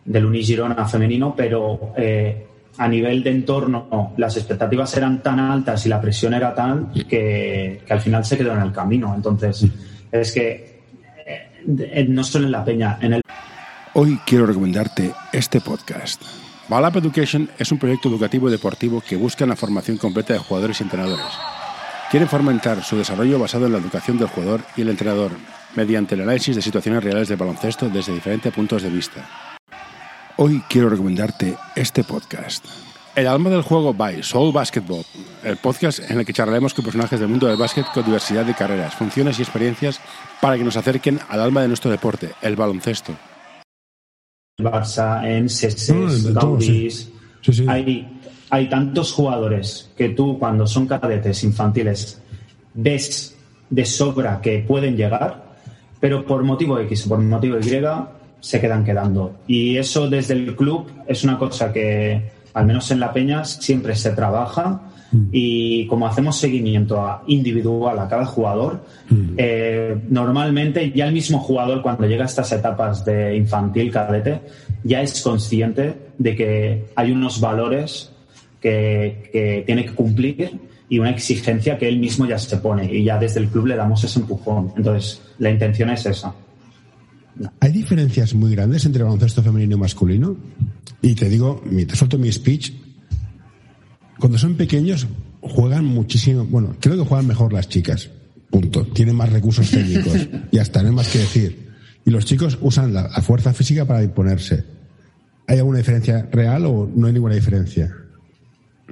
[0.05, 2.47] del Uni Girona femenino, pero eh,
[2.79, 7.83] a nivel de entorno las expectativas eran tan altas y la presión era tal que,
[7.89, 9.15] al final se quedó en el camino.
[9.15, 9.67] Entonces,
[10.11, 10.81] es que
[11.27, 13.23] eh, no solo en la peña, en el...
[13.95, 16.23] Hoy quiero recomendarte este podcast.
[16.69, 20.85] Balap Education es un proyecto educativo deportivo que busca la formación completa de jugadores y
[20.85, 21.27] entrenadores.
[22.11, 25.33] Quieren fomentar su desarrollo basado en la educación del jugador y el entrenador,
[25.75, 29.42] mediante el análisis de situaciones reales de baloncesto desde diferentes puntos de vista
[30.45, 32.65] Hoy quiero recomendarte este podcast.
[33.15, 35.05] El alma del juego by Soul Basketball,
[35.45, 38.53] el podcast en el que charlaremos con personajes del mundo del básquet con diversidad de
[38.53, 40.01] carreras, funciones y experiencias
[40.41, 43.13] para que nos acerquen al alma de nuestro deporte, el baloncesto.
[44.61, 45.47] Barça, en
[46.35, 47.13] Gaudis.
[47.69, 52.21] Hay, hay tantos jugadores que tú, cuando son cadetes infantiles,
[52.75, 53.37] ves
[53.71, 55.55] de sobra que pueden llegar,
[56.01, 57.63] pero por motivo X o por motivo Y
[58.43, 59.37] se quedan quedando.
[59.47, 63.97] Y eso desde el club es una cosa que, al menos en La Peña, siempre
[63.97, 65.29] se trabaja Mm.
[65.31, 69.35] Y como hacemos seguimiento a individual a cada jugador, mm.
[69.37, 74.41] eh, normalmente ya el mismo jugador cuando llega a estas etapas de infantil, cadete,
[74.83, 78.11] ya es consciente de que hay unos valores
[78.61, 83.05] que, que tiene que cumplir y una exigencia que él mismo ya se pone y
[83.05, 84.73] ya desde el club le damos ese empujón.
[84.77, 86.35] Entonces, la intención es esa.
[87.61, 90.37] ¿Hay diferencias muy grandes entre baloncesto femenino y masculino?
[91.01, 92.73] Y te digo, te suelto mi speech
[94.23, 95.09] cuando son pequeños
[95.41, 96.45] juegan muchísimo.
[96.45, 98.09] Bueno, creo que juegan mejor las chicas.
[98.51, 98.87] Punto.
[98.87, 100.29] Tienen más recursos técnicos.
[100.53, 101.71] y hasta no hay más que decir.
[102.05, 104.65] Y los chicos usan la, fuerza física para imponerse.
[105.49, 107.93] ¿Hay alguna diferencia real o no hay ninguna diferencia?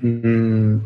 [0.03, 0.77] Mm,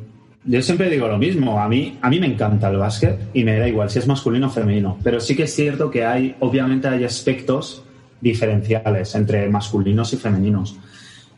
[0.46, 1.60] yo siempre digo lo mismo.
[1.60, 4.48] A mí, a mí me encanta el básquet y me da igual si es masculino
[4.48, 4.98] o femenino.
[5.02, 7.82] Pero sí que es cierto que hay, obviamente, hay aspectos
[8.20, 10.76] diferenciales entre masculinos y femeninos.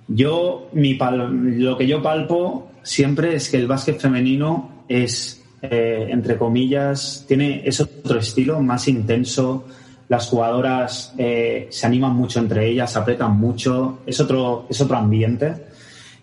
[0.08, 6.36] Yo, mi lo que yo palpo siempre es que el básquet femenino es, eh, entre
[6.36, 9.66] comillas, tiene es otro estilo, más intenso.
[10.08, 15.54] Las jugadoras eh, se animan mucho entre ellas, apretan mucho, es otro, es otro ambiente.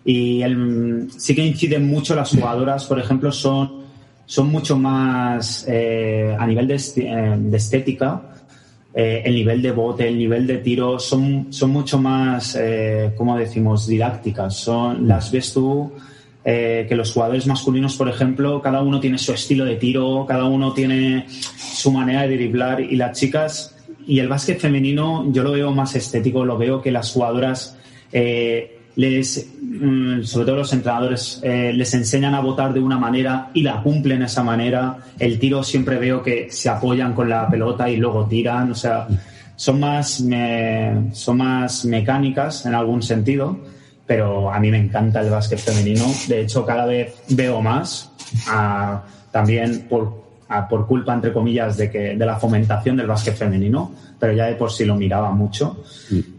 [0.04, 3.84] Y el, sí que inciden mucho las jugadoras, por ejemplo, son,
[4.26, 8.34] son mucho más eh, a nivel de, de estética
[8.96, 13.36] eh, el nivel de bote, el nivel de tiro son, son mucho más, eh, ¿cómo
[13.36, 14.56] decimos?, didácticas.
[14.56, 15.90] Son, las ves tú
[16.44, 20.44] eh, que los jugadores masculinos, por ejemplo, cada uno tiene su estilo de tiro, cada
[20.44, 23.74] uno tiene su manera de driblar y las chicas
[24.06, 27.76] y el básquet femenino yo lo veo más estético, lo veo que las jugadoras
[28.12, 29.50] eh, les,
[30.22, 34.20] sobre todo los entrenadores, eh, les enseñan a votar de una manera y la cumplen
[34.20, 34.98] de esa manera.
[35.18, 38.70] El tiro siempre veo que se apoyan con la pelota y luego tiran.
[38.70, 39.06] O sea,
[39.56, 40.22] son más,
[41.12, 43.58] son más mecánicas en algún sentido,
[44.06, 46.04] pero a mí me encanta el básquet femenino.
[46.28, 48.10] De hecho, cada vez veo más,
[49.30, 50.23] también por
[50.68, 54.54] por culpa, entre comillas, de, que, de la fomentación del básquet femenino, pero ya de
[54.54, 55.84] por sí lo miraba mucho.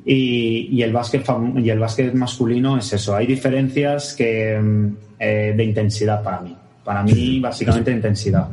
[0.06, 1.26] Y, el básquet,
[1.58, 3.16] y el básquet masculino es eso.
[3.16, 4.88] Hay diferencias que, mm,
[5.20, 6.56] eh, de intensidad para mí.
[6.84, 8.48] Para mí, básicamente, intensidad.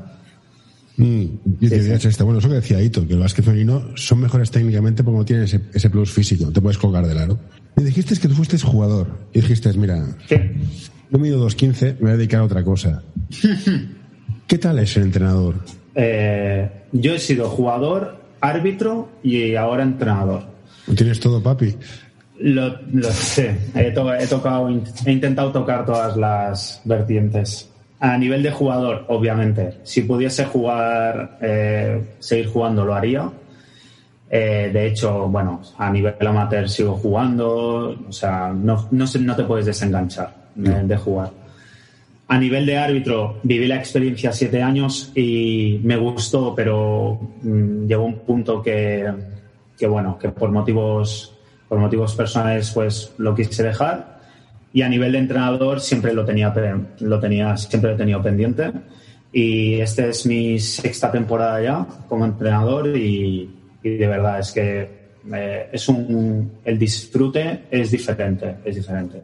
[0.96, 1.25] Mm,
[1.61, 5.18] y te Bueno, eso que decía Ito, que el básquet femenino son mejores técnicamente porque
[5.18, 7.38] no tienen ese, plus físico, te puedes colgar del aro.
[7.77, 10.05] Me dijiste que tú fuiste jugador y dijiste, mira,
[11.11, 13.03] yo mido 2.15, me voy a dedicar a otra cosa.
[14.46, 15.55] ¿Qué tal es el entrenador?
[15.94, 20.42] Eh, yo he sido jugador, árbitro y ahora entrenador.
[20.96, 21.74] ¿Tienes todo, papi?
[22.38, 22.72] Lo,
[23.12, 23.57] sé.
[23.74, 24.68] He, tocado,
[25.07, 27.68] he intentado tocar todas las vertientes.
[28.00, 29.78] A nivel de jugador, obviamente.
[29.85, 33.31] Si pudiese jugar, eh, seguir jugando, lo haría.
[34.28, 37.96] Eh, de hecho, bueno, a nivel amateur sigo jugando.
[38.09, 41.41] O sea, no, no, no te puedes desenganchar de jugar.
[42.33, 48.05] A nivel de árbitro, viví la experiencia siete años y me gustó, pero mm, llegó
[48.05, 49.05] un punto que,
[49.87, 51.37] bueno, que por motivos,
[51.68, 54.18] por motivos personales, pues lo quise dejar.
[54.73, 56.55] Y a nivel de entrenador siempre lo tenía,
[57.01, 58.73] lo tenía, siempre he tenido pendiente.
[59.31, 63.51] Y esta es mi sexta temporada ya como entrenador y,
[63.83, 64.88] de verdad es que
[65.35, 69.21] eh, es un, el disfrute es diferente, es diferente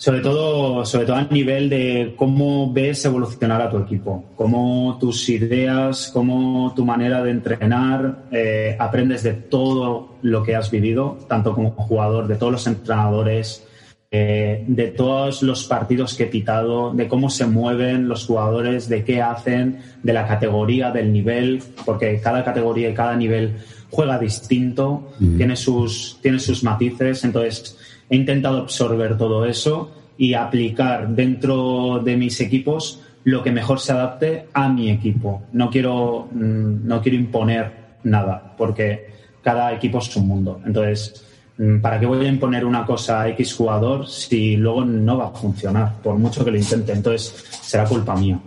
[0.00, 5.28] sobre todo, sobre todo a nivel de cómo ves evolucionar a tu equipo, cómo tus
[5.28, 11.54] ideas, cómo tu manera de entrenar, eh, aprendes de todo lo que has vivido, tanto
[11.54, 13.62] como jugador, de todos los entrenadores,
[14.10, 19.04] eh, de todos los partidos que he pitado, de cómo se mueven los jugadores, de
[19.04, 23.58] qué hacen, de la categoría, del nivel, porque cada categoría y cada nivel
[23.90, 27.76] juega distinto, tiene, sus, tiene sus matices, entonces
[28.10, 33.92] he intentado absorber todo eso y aplicar dentro de mis equipos lo que mejor se
[33.92, 35.42] adapte a mi equipo.
[35.52, 39.10] No quiero, mm, no quiero imponer nada, porque
[39.42, 40.60] cada equipo es un mundo.
[40.66, 41.24] Entonces,
[41.56, 45.28] mm, ¿para qué voy a imponer una cosa a X jugador si luego no va
[45.28, 46.92] a funcionar, por mucho que lo intente?
[46.92, 48.38] Entonces, será culpa mía.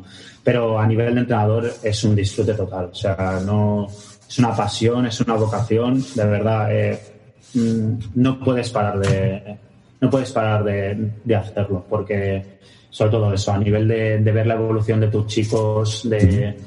[0.43, 2.89] Pero a nivel de entrenador es un disfrute total.
[2.91, 3.87] O sea, no
[4.27, 6.67] es una pasión, es una vocación, de verdad.
[6.69, 7.12] Eh,
[7.53, 9.57] no puedes parar de
[10.01, 12.43] no puedes parar de, hacerlo porque
[12.89, 16.57] sobre todo eso a nivel de, ver la evolución de tus chicos de,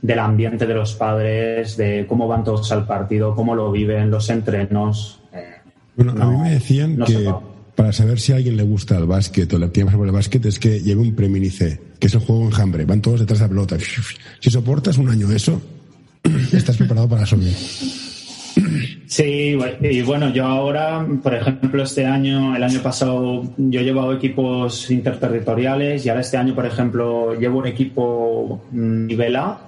[0.00, 4.30] del ambiente de los padres de cómo van todos al partido cómo lo viven los
[4.30, 5.56] entrenos eh,
[5.96, 7.32] bueno a mí me decían que
[7.74, 10.44] para saber si a alguien le gusta el básquet o le tiene por el básquet
[10.44, 12.84] es que lleve un preminice que es el juego enjambre.
[12.84, 13.76] Van todos detrás de la pelota.
[14.40, 15.60] Si soportas un año eso,
[16.52, 17.54] estás preparado para subir.
[19.10, 24.12] Sí, y bueno, yo ahora, por ejemplo, este año, el año pasado, yo he llevado
[24.12, 29.62] equipos interterritoriales y ahora este año, por ejemplo, llevo un equipo nivel A,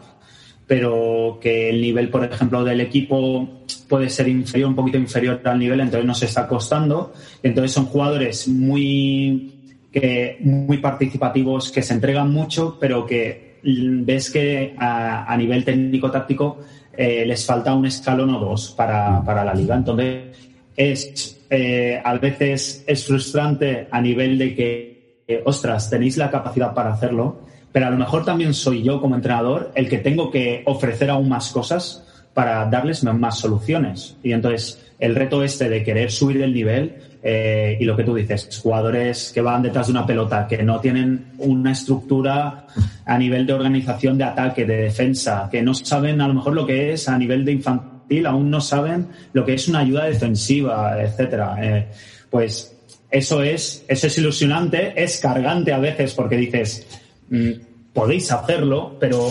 [0.65, 5.59] pero que el nivel, por ejemplo, del equipo puede ser inferior, un poquito inferior al
[5.59, 7.13] nivel, entonces nos está costando.
[7.43, 14.77] Entonces son jugadores muy, que, muy participativos, que se entregan mucho, pero que ves que
[14.79, 16.61] a, nivel técnico-táctico
[16.97, 19.75] eh, les falta un escalón o dos para, para la liga.
[19.75, 20.37] Entonces,
[20.77, 26.75] es, eh, a veces es frustrante a nivel de que, eh, ostras, tenéis la capacidad
[26.75, 30.63] para hacerlo, pero a lo mejor también soy yo como entrenador el que tengo que
[30.67, 34.17] ofrecer aún más cosas para darles más soluciones.
[34.23, 38.15] Y entonces, el reto este de querer subir el nivel eh, y lo que tú
[38.15, 42.69] dices, jugadores que van detrás de una pelota, que no tienen una estructura
[43.05, 46.65] a nivel de organización de ataque, de defensa, que no saben a lo mejor lo
[46.65, 50.97] que es a nivel de infantil, aún no saben lo que es una ayuda defensiva,
[51.03, 51.57] etcétera.
[51.61, 51.89] Eh,
[52.31, 52.77] pues
[53.11, 56.87] eso es, eso es ilusionante, es cargante a veces porque dices,
[57.29, 57.51] mm,
[57.93, 59.31] podéis hacerlo, pero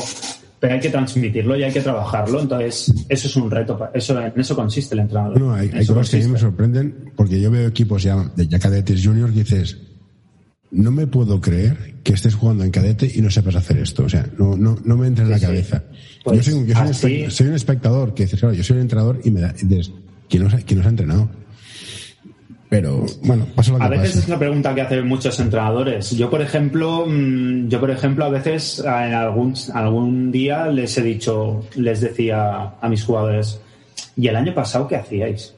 [0.62, 2.40] pero hay que transmitirlo y hay que trabajarlo.
[2.40, 3.90] Entonces, eso es un reto.
[3.96, 5.42] Eso, en eso consiste el entrenador.
[5.42, 8.60] No, hay, cosas que a mí me sorprenden porque yo veo equipos ya de ya
[8.60, 9.80] cadetes juniors que dices,
[10.70, 14.04] no me puedo creer que estés jugando en cadete y no sepas hacer esto.
[14.04, 15.84] O sea, no, no, no me entra en la cabeza.
[16.26, 19.54] yo, pues soy, un, espectador que dices, claro, yo soy un entrenador y me da,
[19.54, 19.92] dices,
[20.30, 21.28] ¿quién nos, ¿quién nos ha entrenado?
[22.72, 26.12] Pero bueno, paso lo que A veces es la pregunta que hacen muchos entrenadores.
[26.12, 31.02] Yo, por ejemplo, mm, yo, por ejemplo, a veces en algún, algún día les he
[31.02, 33.60] dicho, les decía a mis jugadores,
[34.16, 35.54] ¿y el año pasado qué hacíais?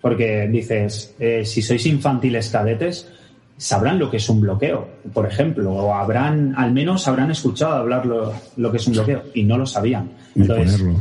[0.00, 3.10] Porque dices, eh, si sois infantiles cadetes,
[3.58, 8.06] sabrán lo que es un bloqueo, por ejemplo, o habrán, al menos habrán escuchado hablar
[8.06, 10.12] lo, lo que es un bloqueo y no lo sabían.
[10.34, 10.96] Ni ponerlo.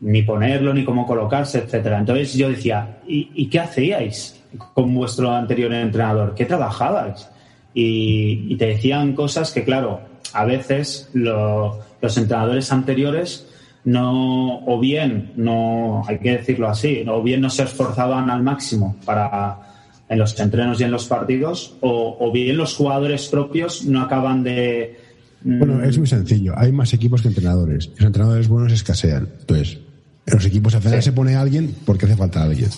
[0.00, 1.98] Ni ponerlo, ni cómo colocarse, etcétera.
[1.98, 4.36] Entonces yo decía, ¿y, ¿y qué hacíais?
[4.74, 6.34] con vuestro anterior entrenador?
[6.34, 7.28] ¿Qué trabajabais?
[7.74, 10.00] Y, te decían cosas que, claro,
[10.32, 13.46] a veces los entrenadores anteriores
[13.84, 18.96] no, o bien, no, hay que decirlo así, o bien no se esforzaban al máximo
[19.04, 19.60] para
[20.08, 24.98] en los entrenos y en los partidos, o, bien los jugadores propios no acaban de.
[25.42, 26.54] Bueno, es muy sencillo.
[26.56, 27.90] Hay más equipos que entrenadores.
[27.96, 29.28] Los entrenadores buenos escasean.
[29.40, 29.78] Entonces,
[30.26, 32.68] en los equipos al final se pone alguien porque hace falta alguien.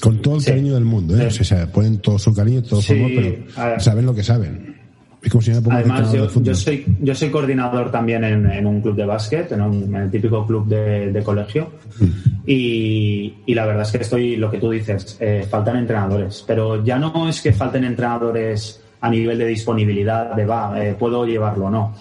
[0.00, 1.26] Con todo el cariño del mundo, ¿eh?
[1.26, 4.74] O sea, ponen todo su cariño, todo su amor, pero saben lo que saben.
[5.22, 9.06] Es como si me Además, yo, soy, yo soy coordinador también en, un club de
[9.06, 11.70] básquet, en, el típico club de, colegio.
[11.98, 12.04] Mm.
[12.46, 16.44] Y, y, la verdad es que estoy, lo que tú dices, eh, faltan entrenadores.
[16.46, 21.24] Pero ya no es que falten entrenadores a nivel de disponibilidad, de va, eh, puedo
[21.24, 21.94] llevarlo, no.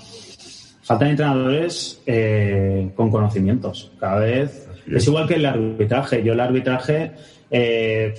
[0.83, 3.91] Faltan entrenadores eh, con conocimientos.
[3.99, 4.67] Cada vez.
[4.85, 6.23] Es igual que el arbitraje.
[6.23, 7.11] Yo el arbitraje
[7.49, 8.13] eh,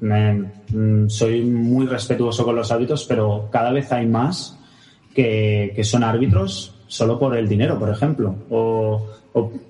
[0.00, 4.58] mm, soy muy respetuoso con los árbitros, pero cada vez hay más
[5.14, 8.34] que, son árbitros solo por el dinero, por ejemplo.
[8.50, 9.06] O,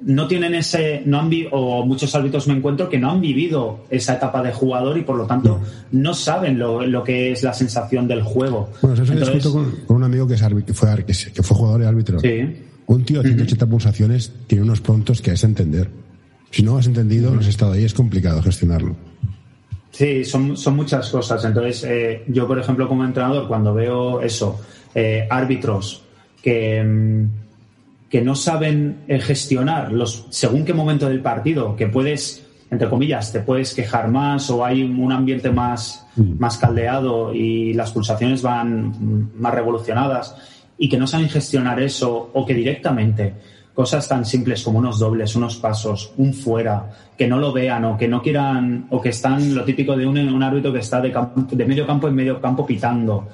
[0.03, 4.15] no tienen ese, no han o muchos árbitros me encuentro que no han vivido esa
[4.15, 5.61] etapa de jugador y por lo tanto
[5.93, 8.71] no saben lo, que es la sensación del juego.
[8.83, 10.37] Bueno, eso Entonces, con, con, un amigo que,
[10.75, 12.19] fue, que, fue jugador y árbitro.
[12.87, 15.91] Un tío de 180 pulsaciones tiene unos prontos que es entender.
[16.51, 18.97] Si no has entendido, no has estado ahí, es complicado gestionarlo.
[19.91, 21.45] Sí, son, son muchas cosas.
[21.45, 24.61] Entonces, eh, yo, por ejemplo, como entrenador, cuando veo eso,
[24.95, 26.03] eh, árbitros
[26.43, 27.48] que, mm,
[28.09, 33.33] que no saben eh, gestionar los según qué momento del partido, que puedes, entre comillas,
[33.33, 36.39] te puedes quejar más o hay un ambiente más, mm.
[36.39, 40.37] más caldeado y las pulsaciones van más revolucionadas
[40.79, 43.35] y que no saben gestionar eso o que directamente
[43.79, 47.97] cosas tan simples como unos dobles, unos pasos, un fuera, que no lo vean o
[47.97, 51.15] que no quieran, o que están lo típico de un, árbitro que está de,
[51.53, 53.29] de, medio campo en medio campo pitando.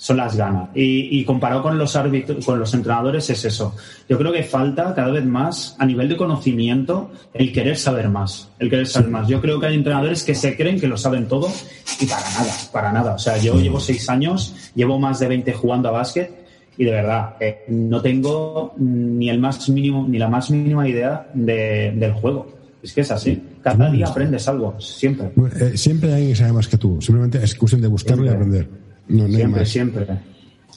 [0.00, 0.70] Son las ganas.
[0.74, 3.76] Y, comparado con los árbitros, con los entrenadores, es eso.
[4.08, 8.48] Yo creo que falta cada vez más, a nivel de conocimiento, el querer saber más.
[8.58, 9.28] El querer saber más.
[9.28, 11.52] Yo creo que hay entrenadores que se creen que lo saben todo
[12.00, 13.14] y para nada, para nada.
[13.16, 16.46] O sea, yo llevo seis años, llevo más de 20 jugando a básquet
[16.78, 21.28] y de verdad eh, no tengo ni el más mínimo ni la más mínima idea
[21.34, 25.30] del juego es que es así cada día aprendes algo siempre
[25.60, 28.28] eh, siempre hay alguien que sabe más que tú simplemente es cuestión de buscarlo y
[28.28, 30.06] aprender siempre siempre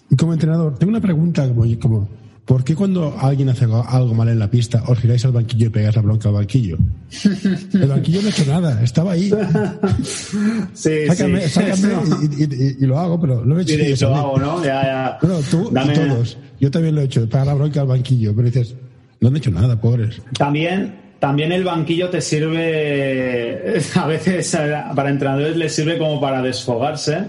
[0.09, 4.27] y como entrenador tengo una pregunta como, como ¿Por qué cuando alguien hace algo mal
[4.27, 6.77] en la pista os giráis al banquillo y pegáis la bronca al banquillo?
[7.73, 9.31] El banquillo no ha hecho nada, estaba ahí.
[10.73, 11.49] Sí, sácame, sí.
[11.49, 11.93] sácame
[12.37, 14.17] y, y- y lo hago, pero lo he hecho hecho, ¿sabes?
[14.17, 14.61] hago, ¿no?
[14.61, 15.17] Ya, ya.
[15.21, 16.37] Bueno, tú y Dame- todos.
[16.59, 18.75] Yo también lo he hecho, pegar la bronca al banquillo, pero dices,
[19.21, 20.21] no han hecho nada, pobres.
[20.37, 24.57] También, también el banquillo te sirve, a veces
[24.95, 27.19] para entrenadores les sirve como para desfogarse.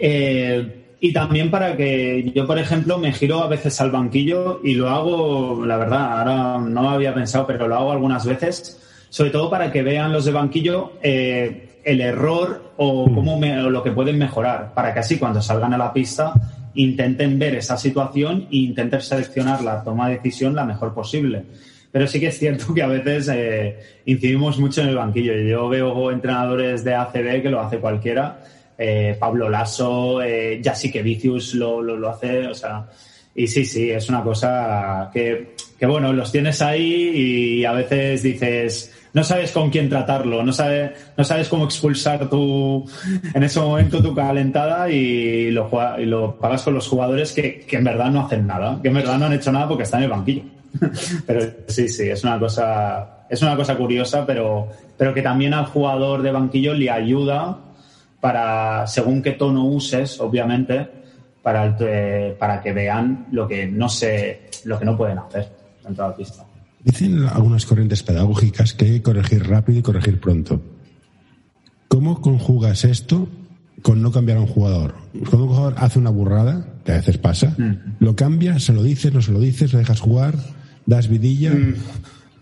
[0.00, 4.74] Eh, y también para que yo, por ejemplo, me giro a veces al banquillo y
[4.74, 8.78] lo hago, la verdad, ahora no lo había pensado, pero lo hago algunas veces,
[9.08, 13.70] sobre todo para que vean los de banquillo eh, el error o, cómo me- o
[13.70, 16.34] lo que pueden mejorar, para que así cuando salgan a la pista
[16.74, 21.42] intenten ver esa situación e intenten seleccionar la toma de decisión la mejor posible.
[21.90, 25.32] Pero sí que es cierto que a veces eh, incidimos mucho en el banquillo.
[25.34, 28.38] Yo veo entrenadores de ACB que lo hace cualquiera.
[28.82, 30.62] Eh, Pablo Lasso, eh,
[31.04, 32.86] Vicius lo, lo, hace, o sea,
[33.34, 37.10] y sí, sí, es una cosa que, que, bueno, los tienes ahí
[37.60, 42.30] y a veces dices, no sabes con quién tratarlo, no sabes, no sabes cómo expulsar
[42.30, 42.90] tu,
[43.34, 45.68] en ese momento tu calentada y lo,
[45.98, 48.94] y lo pagas con los jugadores que, que en verdad no hacen nada, que en
[48.94, 50.42] verdad no han hecho nada porque están en el banquillo.
[51.26, 55.66] Pero sí, sí, es una cosa, es una cosa curiosa, pero, pero que también al
[55.66, 57.58] jugador de banquillo le ayuda
[58.20, 60.88] para, según qué tono uses, obviamente,
[61.42, 65.48] para, el- eh, para que vean lo que no se, lo que no pueden hacer
[65.82, 66.44] dentro de la pista.
[66.84, 70.60] Dicen algunas corrientes pedagógicas que hay que corregir rápido y corregir pronto.
[71.88, 73.28] ¿Cómo conjugas esto
[73.82, 74.94] con no cambiar a un jugador?
[75.28, 77.54] Cuando un jugador hace una burrada, que a veces pasa,
[77.98, 80.34] lo cambias, se lo dices, no se lo dices, lo dejas jugar,
[80.86, 81.52] das vidilla.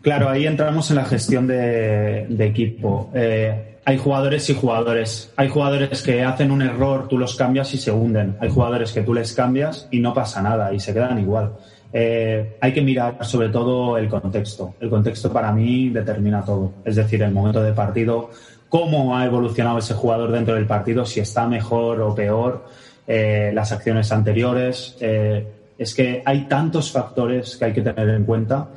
[0.02, 3.10] Claro, ahí entramos en la gestión de, equipo.
[3.14, 5.32] Eh, hay jugadores y jugadores.
[5.36, 8.36] Hay jugadores que hacen un error, tú los cambias y se hunden.
[8.40, 11.52] Hay jugadores que tú les cambias y no pasa nada y se quedan igual.
[11.92, 14.74] Eh, hay que mirar sobre todo el contexto.
[14.78, 16.74] El contexto para mí determina todo.
[16.84, 18.30] Es decir, el momento de partido,
[18.68, 22.66] cómo ha evolucionado ese jugador dentro del partido, si está mejor o peor,
[23.06, 24.96] eh, las acciones anteriores.
[25.00, 28.68] Es que hay tantos factores que hay que tener en cuenta.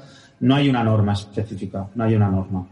[0.42, 2.68] No hay una norma específica, no hay una norma.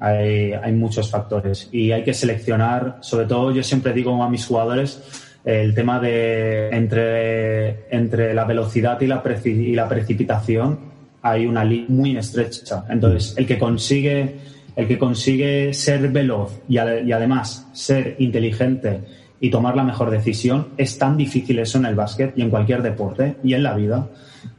[0.00, 5.02] Hay, muchos factores y hay que seleccionar, sobre todo yo siempre digo a mis jugadores,
[5.44, 10.78] el tema de entre, entre la velocidad y la, precipitación
[11.22, 12.84] hay una línea muy estrecha.
[12.88, 14.36] Entonces, el que consigue,
[14.76, 19.00] el que consigue ser veloz y, y además ser inteligente
[19.40, 22.82] y tomar la mejor decisión, es tan difícil eso en el básquet y en cualquier
[22.82, 24.08] deporte y en la vida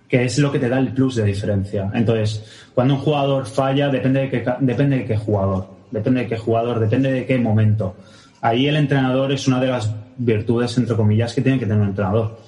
[0.10, 1.89] que es lo que te da el plus de diferencia.
[1.93, 2.43] Entonces,
[2.74, 6.80] cuando un jugador falla, depende de qué, depende de qué jugador, depende de qué jugador,
[6.80, 7.95] depende de qué momento.
[8.41, 11.89] Ahí el entrenador es una de las virtudes, entre comillas, que tiene que tener un
[11.89, 12.39] entrenador.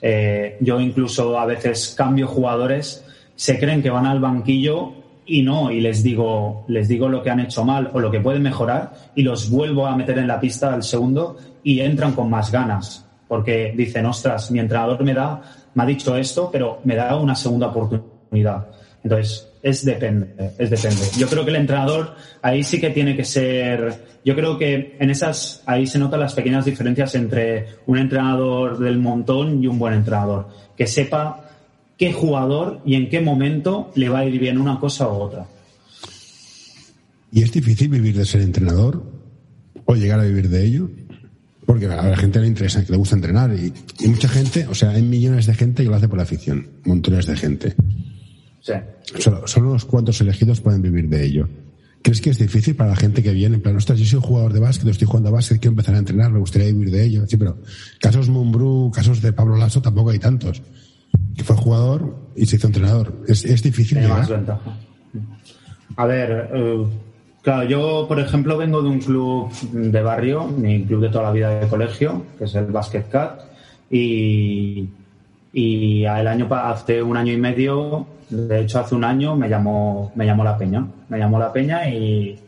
[0.00, 3.04] Eh, yo incluso a veces cambio jugadores,
[3.34, 4.92] se creen que van al banquillo
[5.26, 8.20] y no, y les digo, les digo lo que han hecho mal o lo que
[8.20, 12.30] pueden mejorar y los vuelvo a meter en la pista al segundo y entran con
[12.30, 13.04] más ganas.
[13.26, 15.42] Porque dicen, ostras, mi entrenador me da,
[15.78, 18.66] me ha dicho esto, pero me da una segunda oportunidad.
[19.04, 21.02] Entonces, es depende, es depende.
[21.16, 25.08] Yo creo que el entrenador ahí sí que tiene que ser, yo creo que en
[25.08, 29.94] esas, ahí se notan las pequeñas diferencias entre un entrenador del montón y un buen
[29.94, 30.48] entrenador.
[30.76, 31.48] Que sepa
[31.96, 35.46] qué jugador y en qué momento le va a ir bien una cosa u otra.
[37.30, 39.00] ¿Y es difícil vivir de ser entrenador
[39.84, 40.90] o llegar a vivir de ello?
[41.68, 44.74] Porque a la gente le interesa, que le gusta entrenar y, y mucha gente, o
[44.74, 47.74] sea, hay millones de gente que lo hace por la afición, montones de gente.
[48.62, 48.72] Sí.
[49.18, 51.46] Solo, solo unos cuantos elegidos pueden vivir de ello.
[52.00, 53.56] ¿Crees que es difícil para la gente que viene?
[53.56, 55.98] En plan, ostras, yo soy jugador de básquet, estoy jugando a básquet, quiero empezar a
[55.98, 57.26] entrenar, me gustaría vivir de ello.
[57.28, 57.58] Sí, pero
[58.00, 60.62] casos Mumbrú, casos de Pablo Lasso tampoco hay tantos.
[61.36, 63.24] Que fue jugador y se hizo entrenador.
[63.28, 64.30] Es, es difícil Tiene más.
[65.96, 66.86] A ver, eh,
[67.48, 71.32] claro, yo, por ejemplo, vengo de un club de barrio, mi club de toda la
[71.32, 73.40] vida de colegio, que es el Basket Cat,
[73.90, 74.86] y,
[75.54, 80.12] y el año, hace un año y medio, de hecho hace un año, me llamó,
[80.14, 80.86] me llamó la Peña.
[81.08, 82.38] Me llamó la Peña y,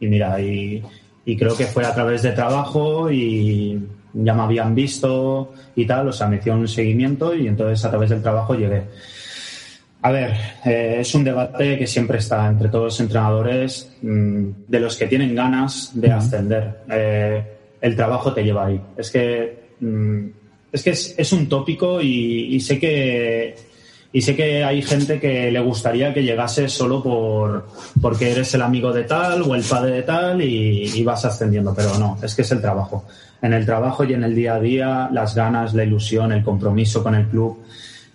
[0.00, 0.82] y mira, y,
[1.26, 6.08] y creo que fue a través de trabajo y ya me habían visto y tal,
[6.08, 8.84] o sea, me hicieron un seguimiento y entonces a través del trabajo llegué.
[10.04, 10.32] A ver,
[10.64, 15.06] eh, es un debate que siempre está entre todos los entrenadores mm, de los que
[15.06, 16.80] tienen ganas de ascender.
[16.90, 17.42] Eh,
[17.80, 18.80] el trabajo te lleva ahí.
[18.96, 20.26] Es que mm,
[20.72, 23.54] es que es, es un tópico y, y sé que
[24.14, 27.68] y sé que hay gente que le gustaría que llegase solo por
[28.00, 31.72] porque eres el amigo de tal o el padre de tal y, y vas ascendiendo,
[31.74, 33.04] pero no, es que es el trabajo.
[33.40, 37.02] En el trabajo y en el día a día, las ganas, la ilusión, el compromiso
[37.02, 37.62] con el club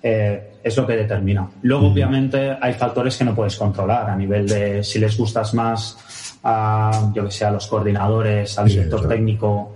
[0.03, 1.47] eh, es lo que determina.
[1.61, 5.97] Luego, obviamente, hay factores que no puedes controlar a nivel de si les gustas más
[6.43, 9.73] a, yo que sé, a los coordinadores, al director técnico.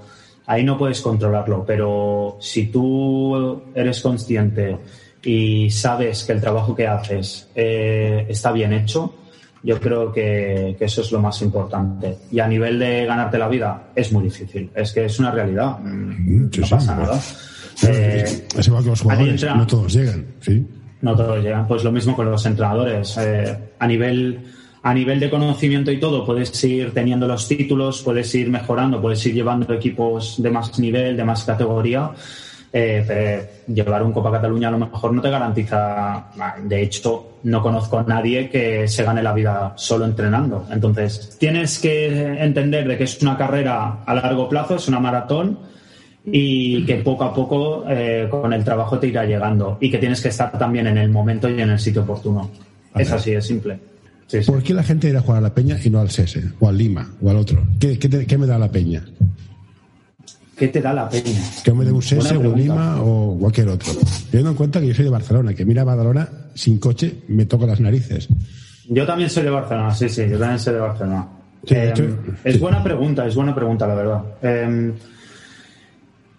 [0.48, 4.78] Ahí no puedes controlarlo, pero si tú eres consciente
[5.24, 9.14] y sabes que el trabajo que haces eh, está bien hecho,
[9.64, 12.18] yo creo que, eso es lo más importante.
[12.32, 14.72] Y a nivel de ganarte la vida, es muy difícil.
[14.74, 15.78] Es que es una realidad.
[15.80, 17.20] Mm, no pasa nada.
[17.88, 20.68] Eh, es igual que los jugadores, no todos llegan, ¿sí?
[21.02, 21.68] No todos llegan.
[21.68, 23.18] Pues lo mismo con los entrenadores.
[23.18, 24.40] Eh, a nivel
[24.84, 29.24] a nivel de conocimiento y todo, puedes ir teniendo los títulos, puedes ir mejorando, puedes
[29.28, 32.12] ir llevando equipos de más nivel, de más categoría.
[32.74, 36.28] Eh, pero llevar un Copa Cataluña a lo mejor no te garantiza.
[36.64, 40.66] De hecho, no conozco a nadie que se gane la vida solo entrenando.
[40.72, 45.60] Entonces, tienes que entender de que es una carrera a largo plazo, es una maratón
[46.26, 50.22] y que poco a poco eh, con el trabajo te irá llegando y que tienes
[50.22, 52.50] que estar también en el momento y en el sitio oportuno.
[52.96, 53.80] Es así, es simple.
[54.46, 56.68] ¿Por qué la gente irá a jugar a la Peña y no al SESE o
[56.68, 57.66] al Lima o al otro?
[57.80, 59.04] ¿Qué, qué, me da la Peña?
[60.56, 61.42] ¿Qué te da la Peña?
[61.64, 63.92] Que me dé un SESE o un Lima o cualquier otro.
[64.30, 67.46] Teniendo en cuenta que yo soy de Barcelona, que mira a Badalona sin coche me
[67.46, 68.30] toco las narices.
[68.88, 71.28] Yo también soy de Barcelona, sí, sí, yo también soy de Barcelona.
[71.68, 74.24] Em, es buena pregunta, es buena pregunta, la verdad.
[74.42, 74.94] Eh,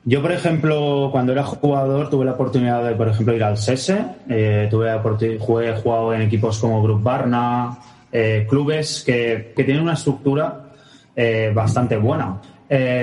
[0.05, 4.05] yo, por ejemplo, cuando era jugador tuve la oportunidad de, por ejemplo, ir al SESE.
[4.29, 4.91] Eh, tuve
[5.39, 7.79] jugué, he jugado en equipos como Group Barna,
[8.11, 10.73] eh, clubes que, que, tienen una estructura
[11.15, 12.41] eh, bastante buena.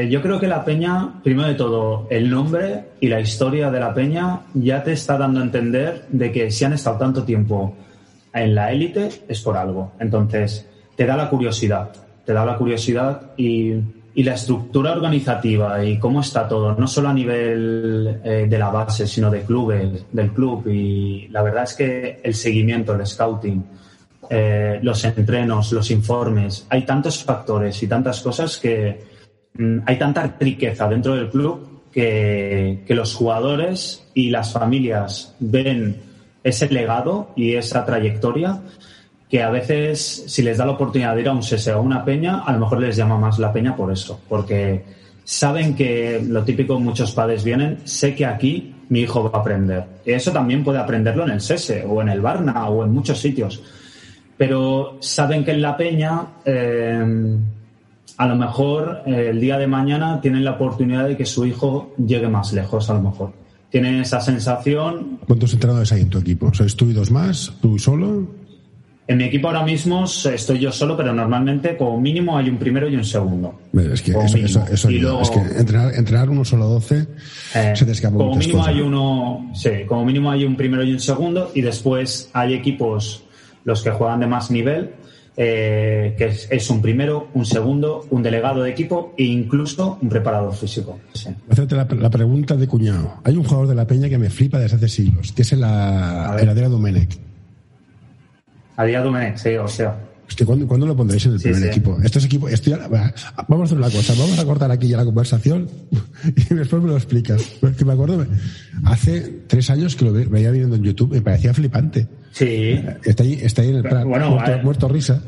[0.10, 3.94] yo creo que la Peña, primero de todo, el nombre y la historia de la
[3.94, 7.76] Peña ya te está dando a entender de que si han estado tanto tiempo
[8.34, 9.94] en la élite es por algo.
[10.00, 11.92] Entonces, te da la curiosidad,
[12.26, 13.76] te da la curiosidad y
[14.14, 18.70] y la estructura organizativa y cómo está todo, no solo a nivel eh, de la
[18.70, 20.68] base, sino de clubes, del club.
[20.68, 23.64] Y la verdad es que el seguimiento, el scouting,
[24.30, 29.00] eh, los entrenos, los informes, hay tantos factores y tantas cosas que
[29.54, 36.02] mm, hay tanta riqueza dentro del club que, que los jugadores y las familias ven
[36.44, 38.62] ese legado y esa trayectoria
[39.30, 41.82] que a veces, si les da la oportunidad de ir a un SESE o a
[41.82, 44.84] una peña, a lo mejor les llama más la peña por eso, porque
[45.24, 49.84] saben que lo típico, muchos padres vienen, sé que aquí mi hijo va a aprender.
[50.04, 53.20] Y eso también puede aprenderlo en el SESE o en el Barna o en muchos
[53.20, 53.62] sitios.
[54.36, 57.38] Pero saben que en la peña, eh,
[58.18, 61.94] a lo mejor eh, el día de mañana tienen la oportunidad de que su hijo
[61.98, 63.32] llegue más lejos, a lo mejor.
[63.70, 65.20] Tienen esa sensación.
[65.28, 66.52] ¿Cuántos entrenadores hay en tu equipo?
[66.52, 67.54] ¿Sois tú y dos más?
[67.62, 68.40] ¿Tú solo?
[69.10, 72.88] En mi equipo ahora mismo estoy yo solo, pero normalmente como mínimo hay un primero
[72.88, 73.60] y un segundo.
[73.74, 74.86] Es que, eso, es
[75.32, 75.40] que
[75.98, 77.08] entrenar, uno solo 12
[77.56, 80.94] eh, se te escapa Como mínimo hay uno, sí, como mínimo hay un primero y
[80.94, 83.24] un segundo y después hay equipos
[83.64, 84.92] los que juegan de más nivel,
[85.36, 90.54] eh, que es, un primero, un segundo, un delegado de equipo e incluso un preparador
[90.54, 91.00] físico.
[91.50, 93.16] Hacerte la, pregunta de cuñado.
[93.24, 95.64] Hay un jugador de la Peña que me flipa desde hace siglos, que es el,
[95.64, 97.29] el Adriano Domenech
[98.80, 99.94] a día de sí, o sea.
[100.46, 101.98] ¿cuándo, lo pondréis en el primer equipo?
[102.02, 102.50] Estos equipos,
[103.50, 105.68] vamos a hacer una cosa, vamos a cortar aquí ya la conversación
[106.50, 107.42] y después me lo explicas.
[107.60, 108.26] Porque me acuerdo,
[108.86, 112.08] hace tres años que lo veía viendo en YouTube, me parecía flipante.
[112.32, 112.82] Sí.
[113.04, 114.08] Está ahí, está ahí en el plan,
[114.64, 115.22] muerto, risa.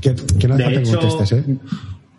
[0.00, 1.44] Que, no hace falta que contestes, ¿eh?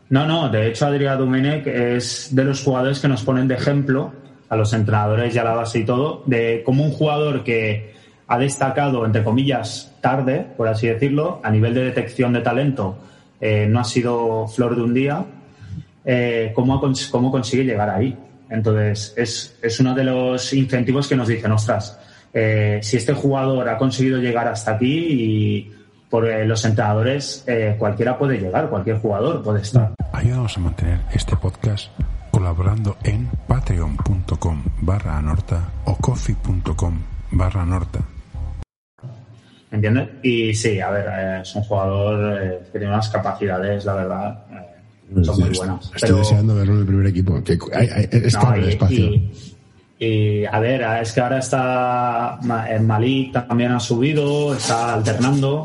[0.10, 4.14] No, no, de hecho Adrián Domenech es de los jugadores que nos ponen de ejemplo
[4.48, 8.00] a los entrenadores y a la base y todo, de como un jugador que
[8.32, 12.98] ha destacado, entre comillas, tarde, por así decirlo, a nivel de detección de talento,
[13.42, 15.26] eh, no ha sido flor de un día,
[16.06, 18.18] eh, ¿cómo, consigue llegar ahí?
[18.50, 22.00] Entonces, es, uno de los incentivos que nos dicen, ostras,
[22.34, 25.72] eh, si este jugador ha conseguido llegar hasta aquí y
[26.10, 27.46] por los entrenadores,
[27.78, 29.94] cualquiera puede llegar, cualquier jugador puede estar.
[30.14, 31.92] Ayúdanos a mantener este podcast
[32.32, 37.00] colaborando en patreon.com barra anorta o coffee.com
[37.32, 38.00] barra anorta.
[39.72, 40.10] ¿Entiendes?
[40.22, 44.44] Y sí, a ver, eh, es un jugador eh, que tiene unas capacidades, la verdad,
[44.52, 45.92] eh, son muy buenas.
[45.96, 47.42] Estoy deseando verlo en el primer equipo.
[47.42, 49.12] Que hay, es y, espacio.
[49.98, 55.64] Y, a ver, es que ahora está en Malik también ha subido, está alternando.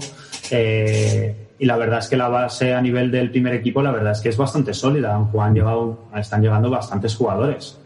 [1.58, 4.20] y la verdad es que la base a nivel del primer equipo, la verdad es
[4.20, 5.16] que es bastante sólida.
[5.16, 7.76] Han llegado, están llegando bastantes jugadores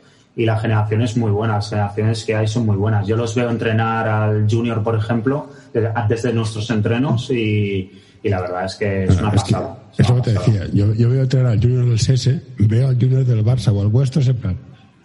[0.41, 3.07] y la generación es muy buena, las generaciones que hay son muy buenas.
[3.07, 5.51] Yo los veo entrenar al junior, por ejemplo,
[5.95, 7.91] antes de nuestros entrenos y,
[8.25, 9.77] la verdad es que es una pasada.
[9.99, 12.99] Es, lo que te decía, yo, yo, veo entrenar al junior del CS, veo al
[12.99, 14.57] junior del Barça o al vuestro, en plan,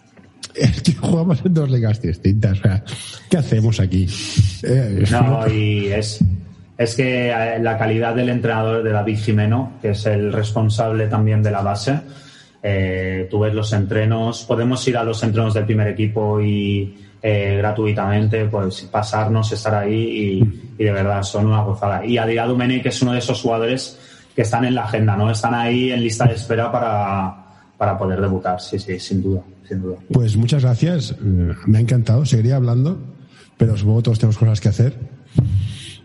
[0.54, 2.58] es que jugamos en dos ligas distintas.
[2.58, 2.82] O sea,
[3.28, 4.08] ¿qué hacemos aquí?
[4.62, 6.24] Eh, no, y es,
[6.78, 11.42] es que eh, la calidad del entrenador de David Jimeno, que es el responsable también
[11.42, 12.00] de la base,
[12.68, 17.54] eh, tú ves los entrenos, podemos ir a los entrenos del primer equipo y eh,
[17.58, 20.42] gratuitamente, pues pasarnos, estar ahí
[20.76, 22.04] y, de verdad son una gozada.
[22.04, 23.96] Y Adrià que es uno de esos jugadores
[24.34, 25.30] que están en la agenda, ¿no?
[25.30, 27.36] Están ahí en lista de espera para,
[27.78, 29.98] para poder debutar, sí, sí, sin duda, sin duda.
[30.12, 32.98] Pues muchas gracias, me ha encantado, seguiría hablando,
[33.56, 35.15] pero supongo que todos tenemos cosas que hacer.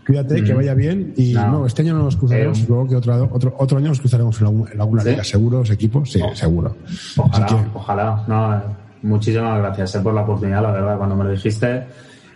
[0.06, 1.14] Cuídate, que vaya bien.
[1.16, 1.66] Y no.
[1.66, 2.60] este año no nos cruzaremos.
[2.60, 4.47] Eh, que otro, otro, otro, año nos cruzaremos en
[4.82, 6.12] alguna, liga, seguro, equipos.
[6.12, 6.76] Sí, seguro.
[7.18, 8.24] Ojalá, ojalá.
[8.28, 8.64] No,
[9.04, 10.97] muchísimas gracias eh, por la oportunidad, la verdad.
[10.97, 11.84] Cuando me lo dijiste,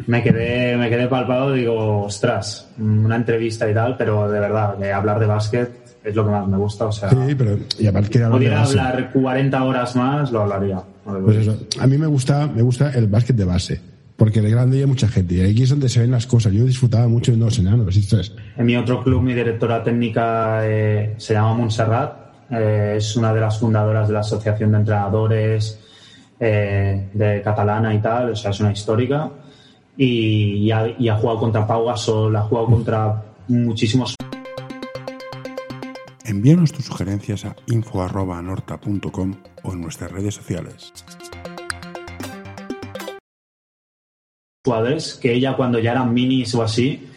[0.07, 1.53] me quedé, me quedé palpado.
[1.53, 6.23] Digo, ostras, una entrevista y tal, pero de verdad, de hablar de básquet es lo
[6.23, 6.85] que más me gusta.
[6.85, 10.83] O sea, sí, pero y aparte hablar pudiera hablar 40 horas más, lo hablaría.
[11.03, 14.79] Pues eso, a mí me gusta, me gusta el básquet de base porque de grande
[14.79, 16.53] hay mucha gente y aquí es donde se ven las cosas.
[16.53, 17.95] Yo disfrutaba mucho viendo los enanos.
[18.57, 23.41] En mi otro club, mi directora técnica eh, se llama Montserrat, eh, es una de
[23.41, 25.79] las fundadoras de la Asociación de Entrenadores
[26.39, 29.29] eh, de Catalana y tal, o sea, es una histórica.
[29.97, 34.15] Y, ha, jugado contra Pau Gasol, ha jugado contra muchísimos.
[36.25, 40.91] Envíanos tus sugerencias a info.norta.com o en nuestras redes sociales.
[44.65, 47.07] Jugadores que ella cuando ya eran minis o así,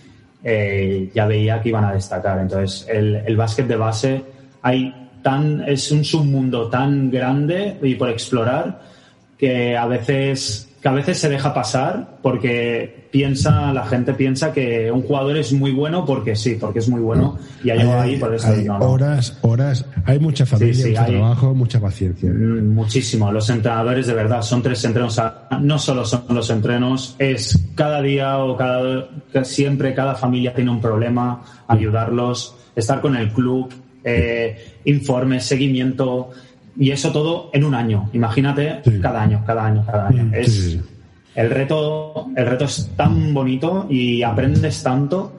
[0.45, 2.39] eh, ya veía que iban a destacar.
[2.39, 4.23] Entonces, el, el básquet de base
[4.63, 8.83] hay tan, es un submundo tan grande y por explorar
[9.39, 14.93] que a veces que a veces se deja pasar porque piensa la gente piensa que
[14.93, 18.17] un jugador es muy bueno porque sí, porque es muy bueno y ha llegado ahí
[18.17, 18.49] por eso.
[18.81, 22.31] Horas, horas, hay mucha familia, mucho trabajo, mucha paciencia.
[22.31, 23.33] Mm, muchísimo.
[23.33, 25.21] Los entrenadores de verdad son tres entrenos.
[25.61, 29.09] No solo son los entrenos, es cada día o cada
[29.43, 33.73] siempre cada familia tiene un problema, ayudarlos, estar con el club,
[34.05, 36.31] eh, informes, seguimiento
[36.79, 38.09] y eso todo en un año.
[38.13, 40.25] Imagínate cada año, cada año, cada año.
[40.25, 40.79] Mm, es,
[41.35, 45.33] El, reto, el reto es tan bonito y aprendes tanto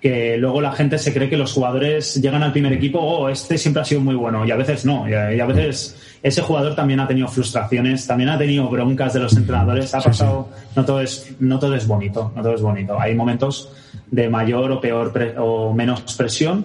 [0.00, 3.58] que luego la gente se cree que los jugadores llegan al primer equipo, oh, este
[3.58, 7.00] siempre ha sido muy bueno, y a veces no, y a, veces ese jugador también
[7.00, 11.34] ha tenido frustraciones, también ha tenido broncas de los entrenadores, ha pasado, no todo es,
[11.38, 12.98] no todo es bonito, no todo es bonito.
[12.98, 13.70] Hay momentos
[14.10, 16.64] de mayor o peor o menos presión,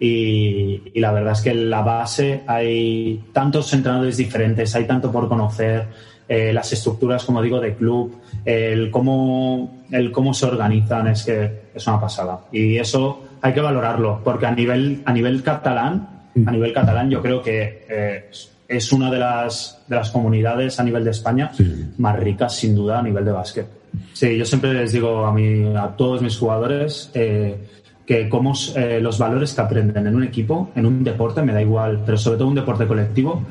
[0.00, 5.28] y, la verdad es que en la base hay tantos entrenadores diferentes, hay tanto por
[5.28, 5.86] conocer,
[6.28, 11.70] eh, las estructuras, como digo, de club, el cómo, el cómo se organizan, es que
[11.74, 12.40] es una pasada.
[12.52, 16.08] Y eso hay que valorarlo, porque a nivel, a nivel catalán,
[16.46, 18.30] a nivel catalán yo creo que eh,
[18.68, 21.50] es una de las, de las comunidades a nivel de España
[21.96, 23.66] más ricas, sin duda, a nivel de básquet.
[24.12, 27.56] Sí, yo siempre les digo a, mí, a todos mis jugadores, eh,
[28.08, 31.60] que como eh, los valores que aprenden en un equipo, en un deporte, me da
[31.60, 33.42] igual, pero sobre todo un deporte colectivo,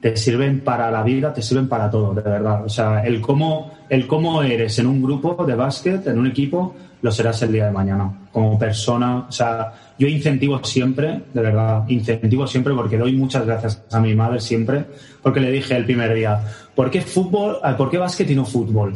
[0.00, 2.64] te sirven para la vida, te sirven para todo, de verdad.
[2.64, 6.74] O sea, el cómo, el cómo eres en un grupo de básquet, en un equipo,
[7.02, 8.10] lo serás el día de mañana.
[8.32, 13.84] Como persona, o sea, yo incentivo siempre, de verdad, incentivo siempre porque doy muchas gracias
[13.92, 14.86] a mi madre siempre,
[15.22, 16.40] porque le dije el primer día,
[16.74, 18.94] ¿por qué fútbol, por qué básquet y no fútbol?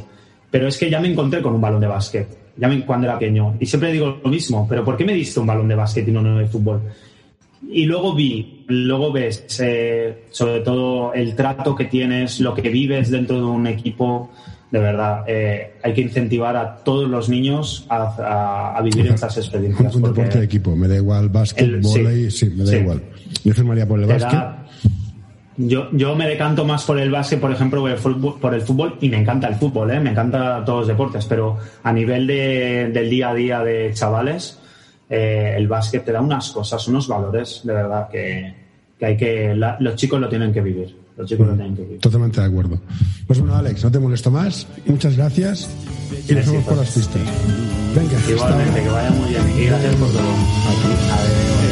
[0.51, 3.57] Pero es que ya me encontré con un balón de básquet ya cuando era pequeño.
[3.59, 6.13] Y siempre digo lo mismo, pero ¿por qué me diste un balón de básquet y
[6.13, 6.83] no uno de fútbol?
[7.71, 13.11] Y luego vi, luego ves, eh, sobre todo el trato que tienes, lo que vives
[13.11, 14.31] dentro de un equipo.
[14.71, 19.95] De verdad, eh, hay que incentivar a todos los niños a, vivir estas experiencias.
[19.95, 23.03] Un deporte de equipo, me da igual básquet, volei, sí, me da igual.
[23.45, 24.62] Yo firmaría por el básquet
[25.57, 28.63] yo, yo me decanto más por el básquet, por ejemplo, por el fútbol, por el
[28.63, 30.01] fútbol y me encanta el fútbol, ¿eh?
[30.01, 34.59] me encanta todos los deportes, pero a nivel de, del día a día de chavales,
[35.09, 38.55] eh, el básquet te da unas cosas, unos valores, de verdad, que,
[38.99, 41.03] que hay que, los chicos lo tienen que vivir.
[41.17, 42.01] Los chicos lo tienen que vivir.
[42.01, 42.81] Totalmente de acuerdo.
[43.27, 44.67] Pues bueno, Alex, no te molesto más.
[44.87, 45.69] Muchas gracias
[46.27, 47.23] y nos vemos por las pistas.
[47.95, 49.43] Venga, Igualmente, que vaya muy bien.
[49.59, 50.23] Y gracias por todo.
[50.23, 51.72] No,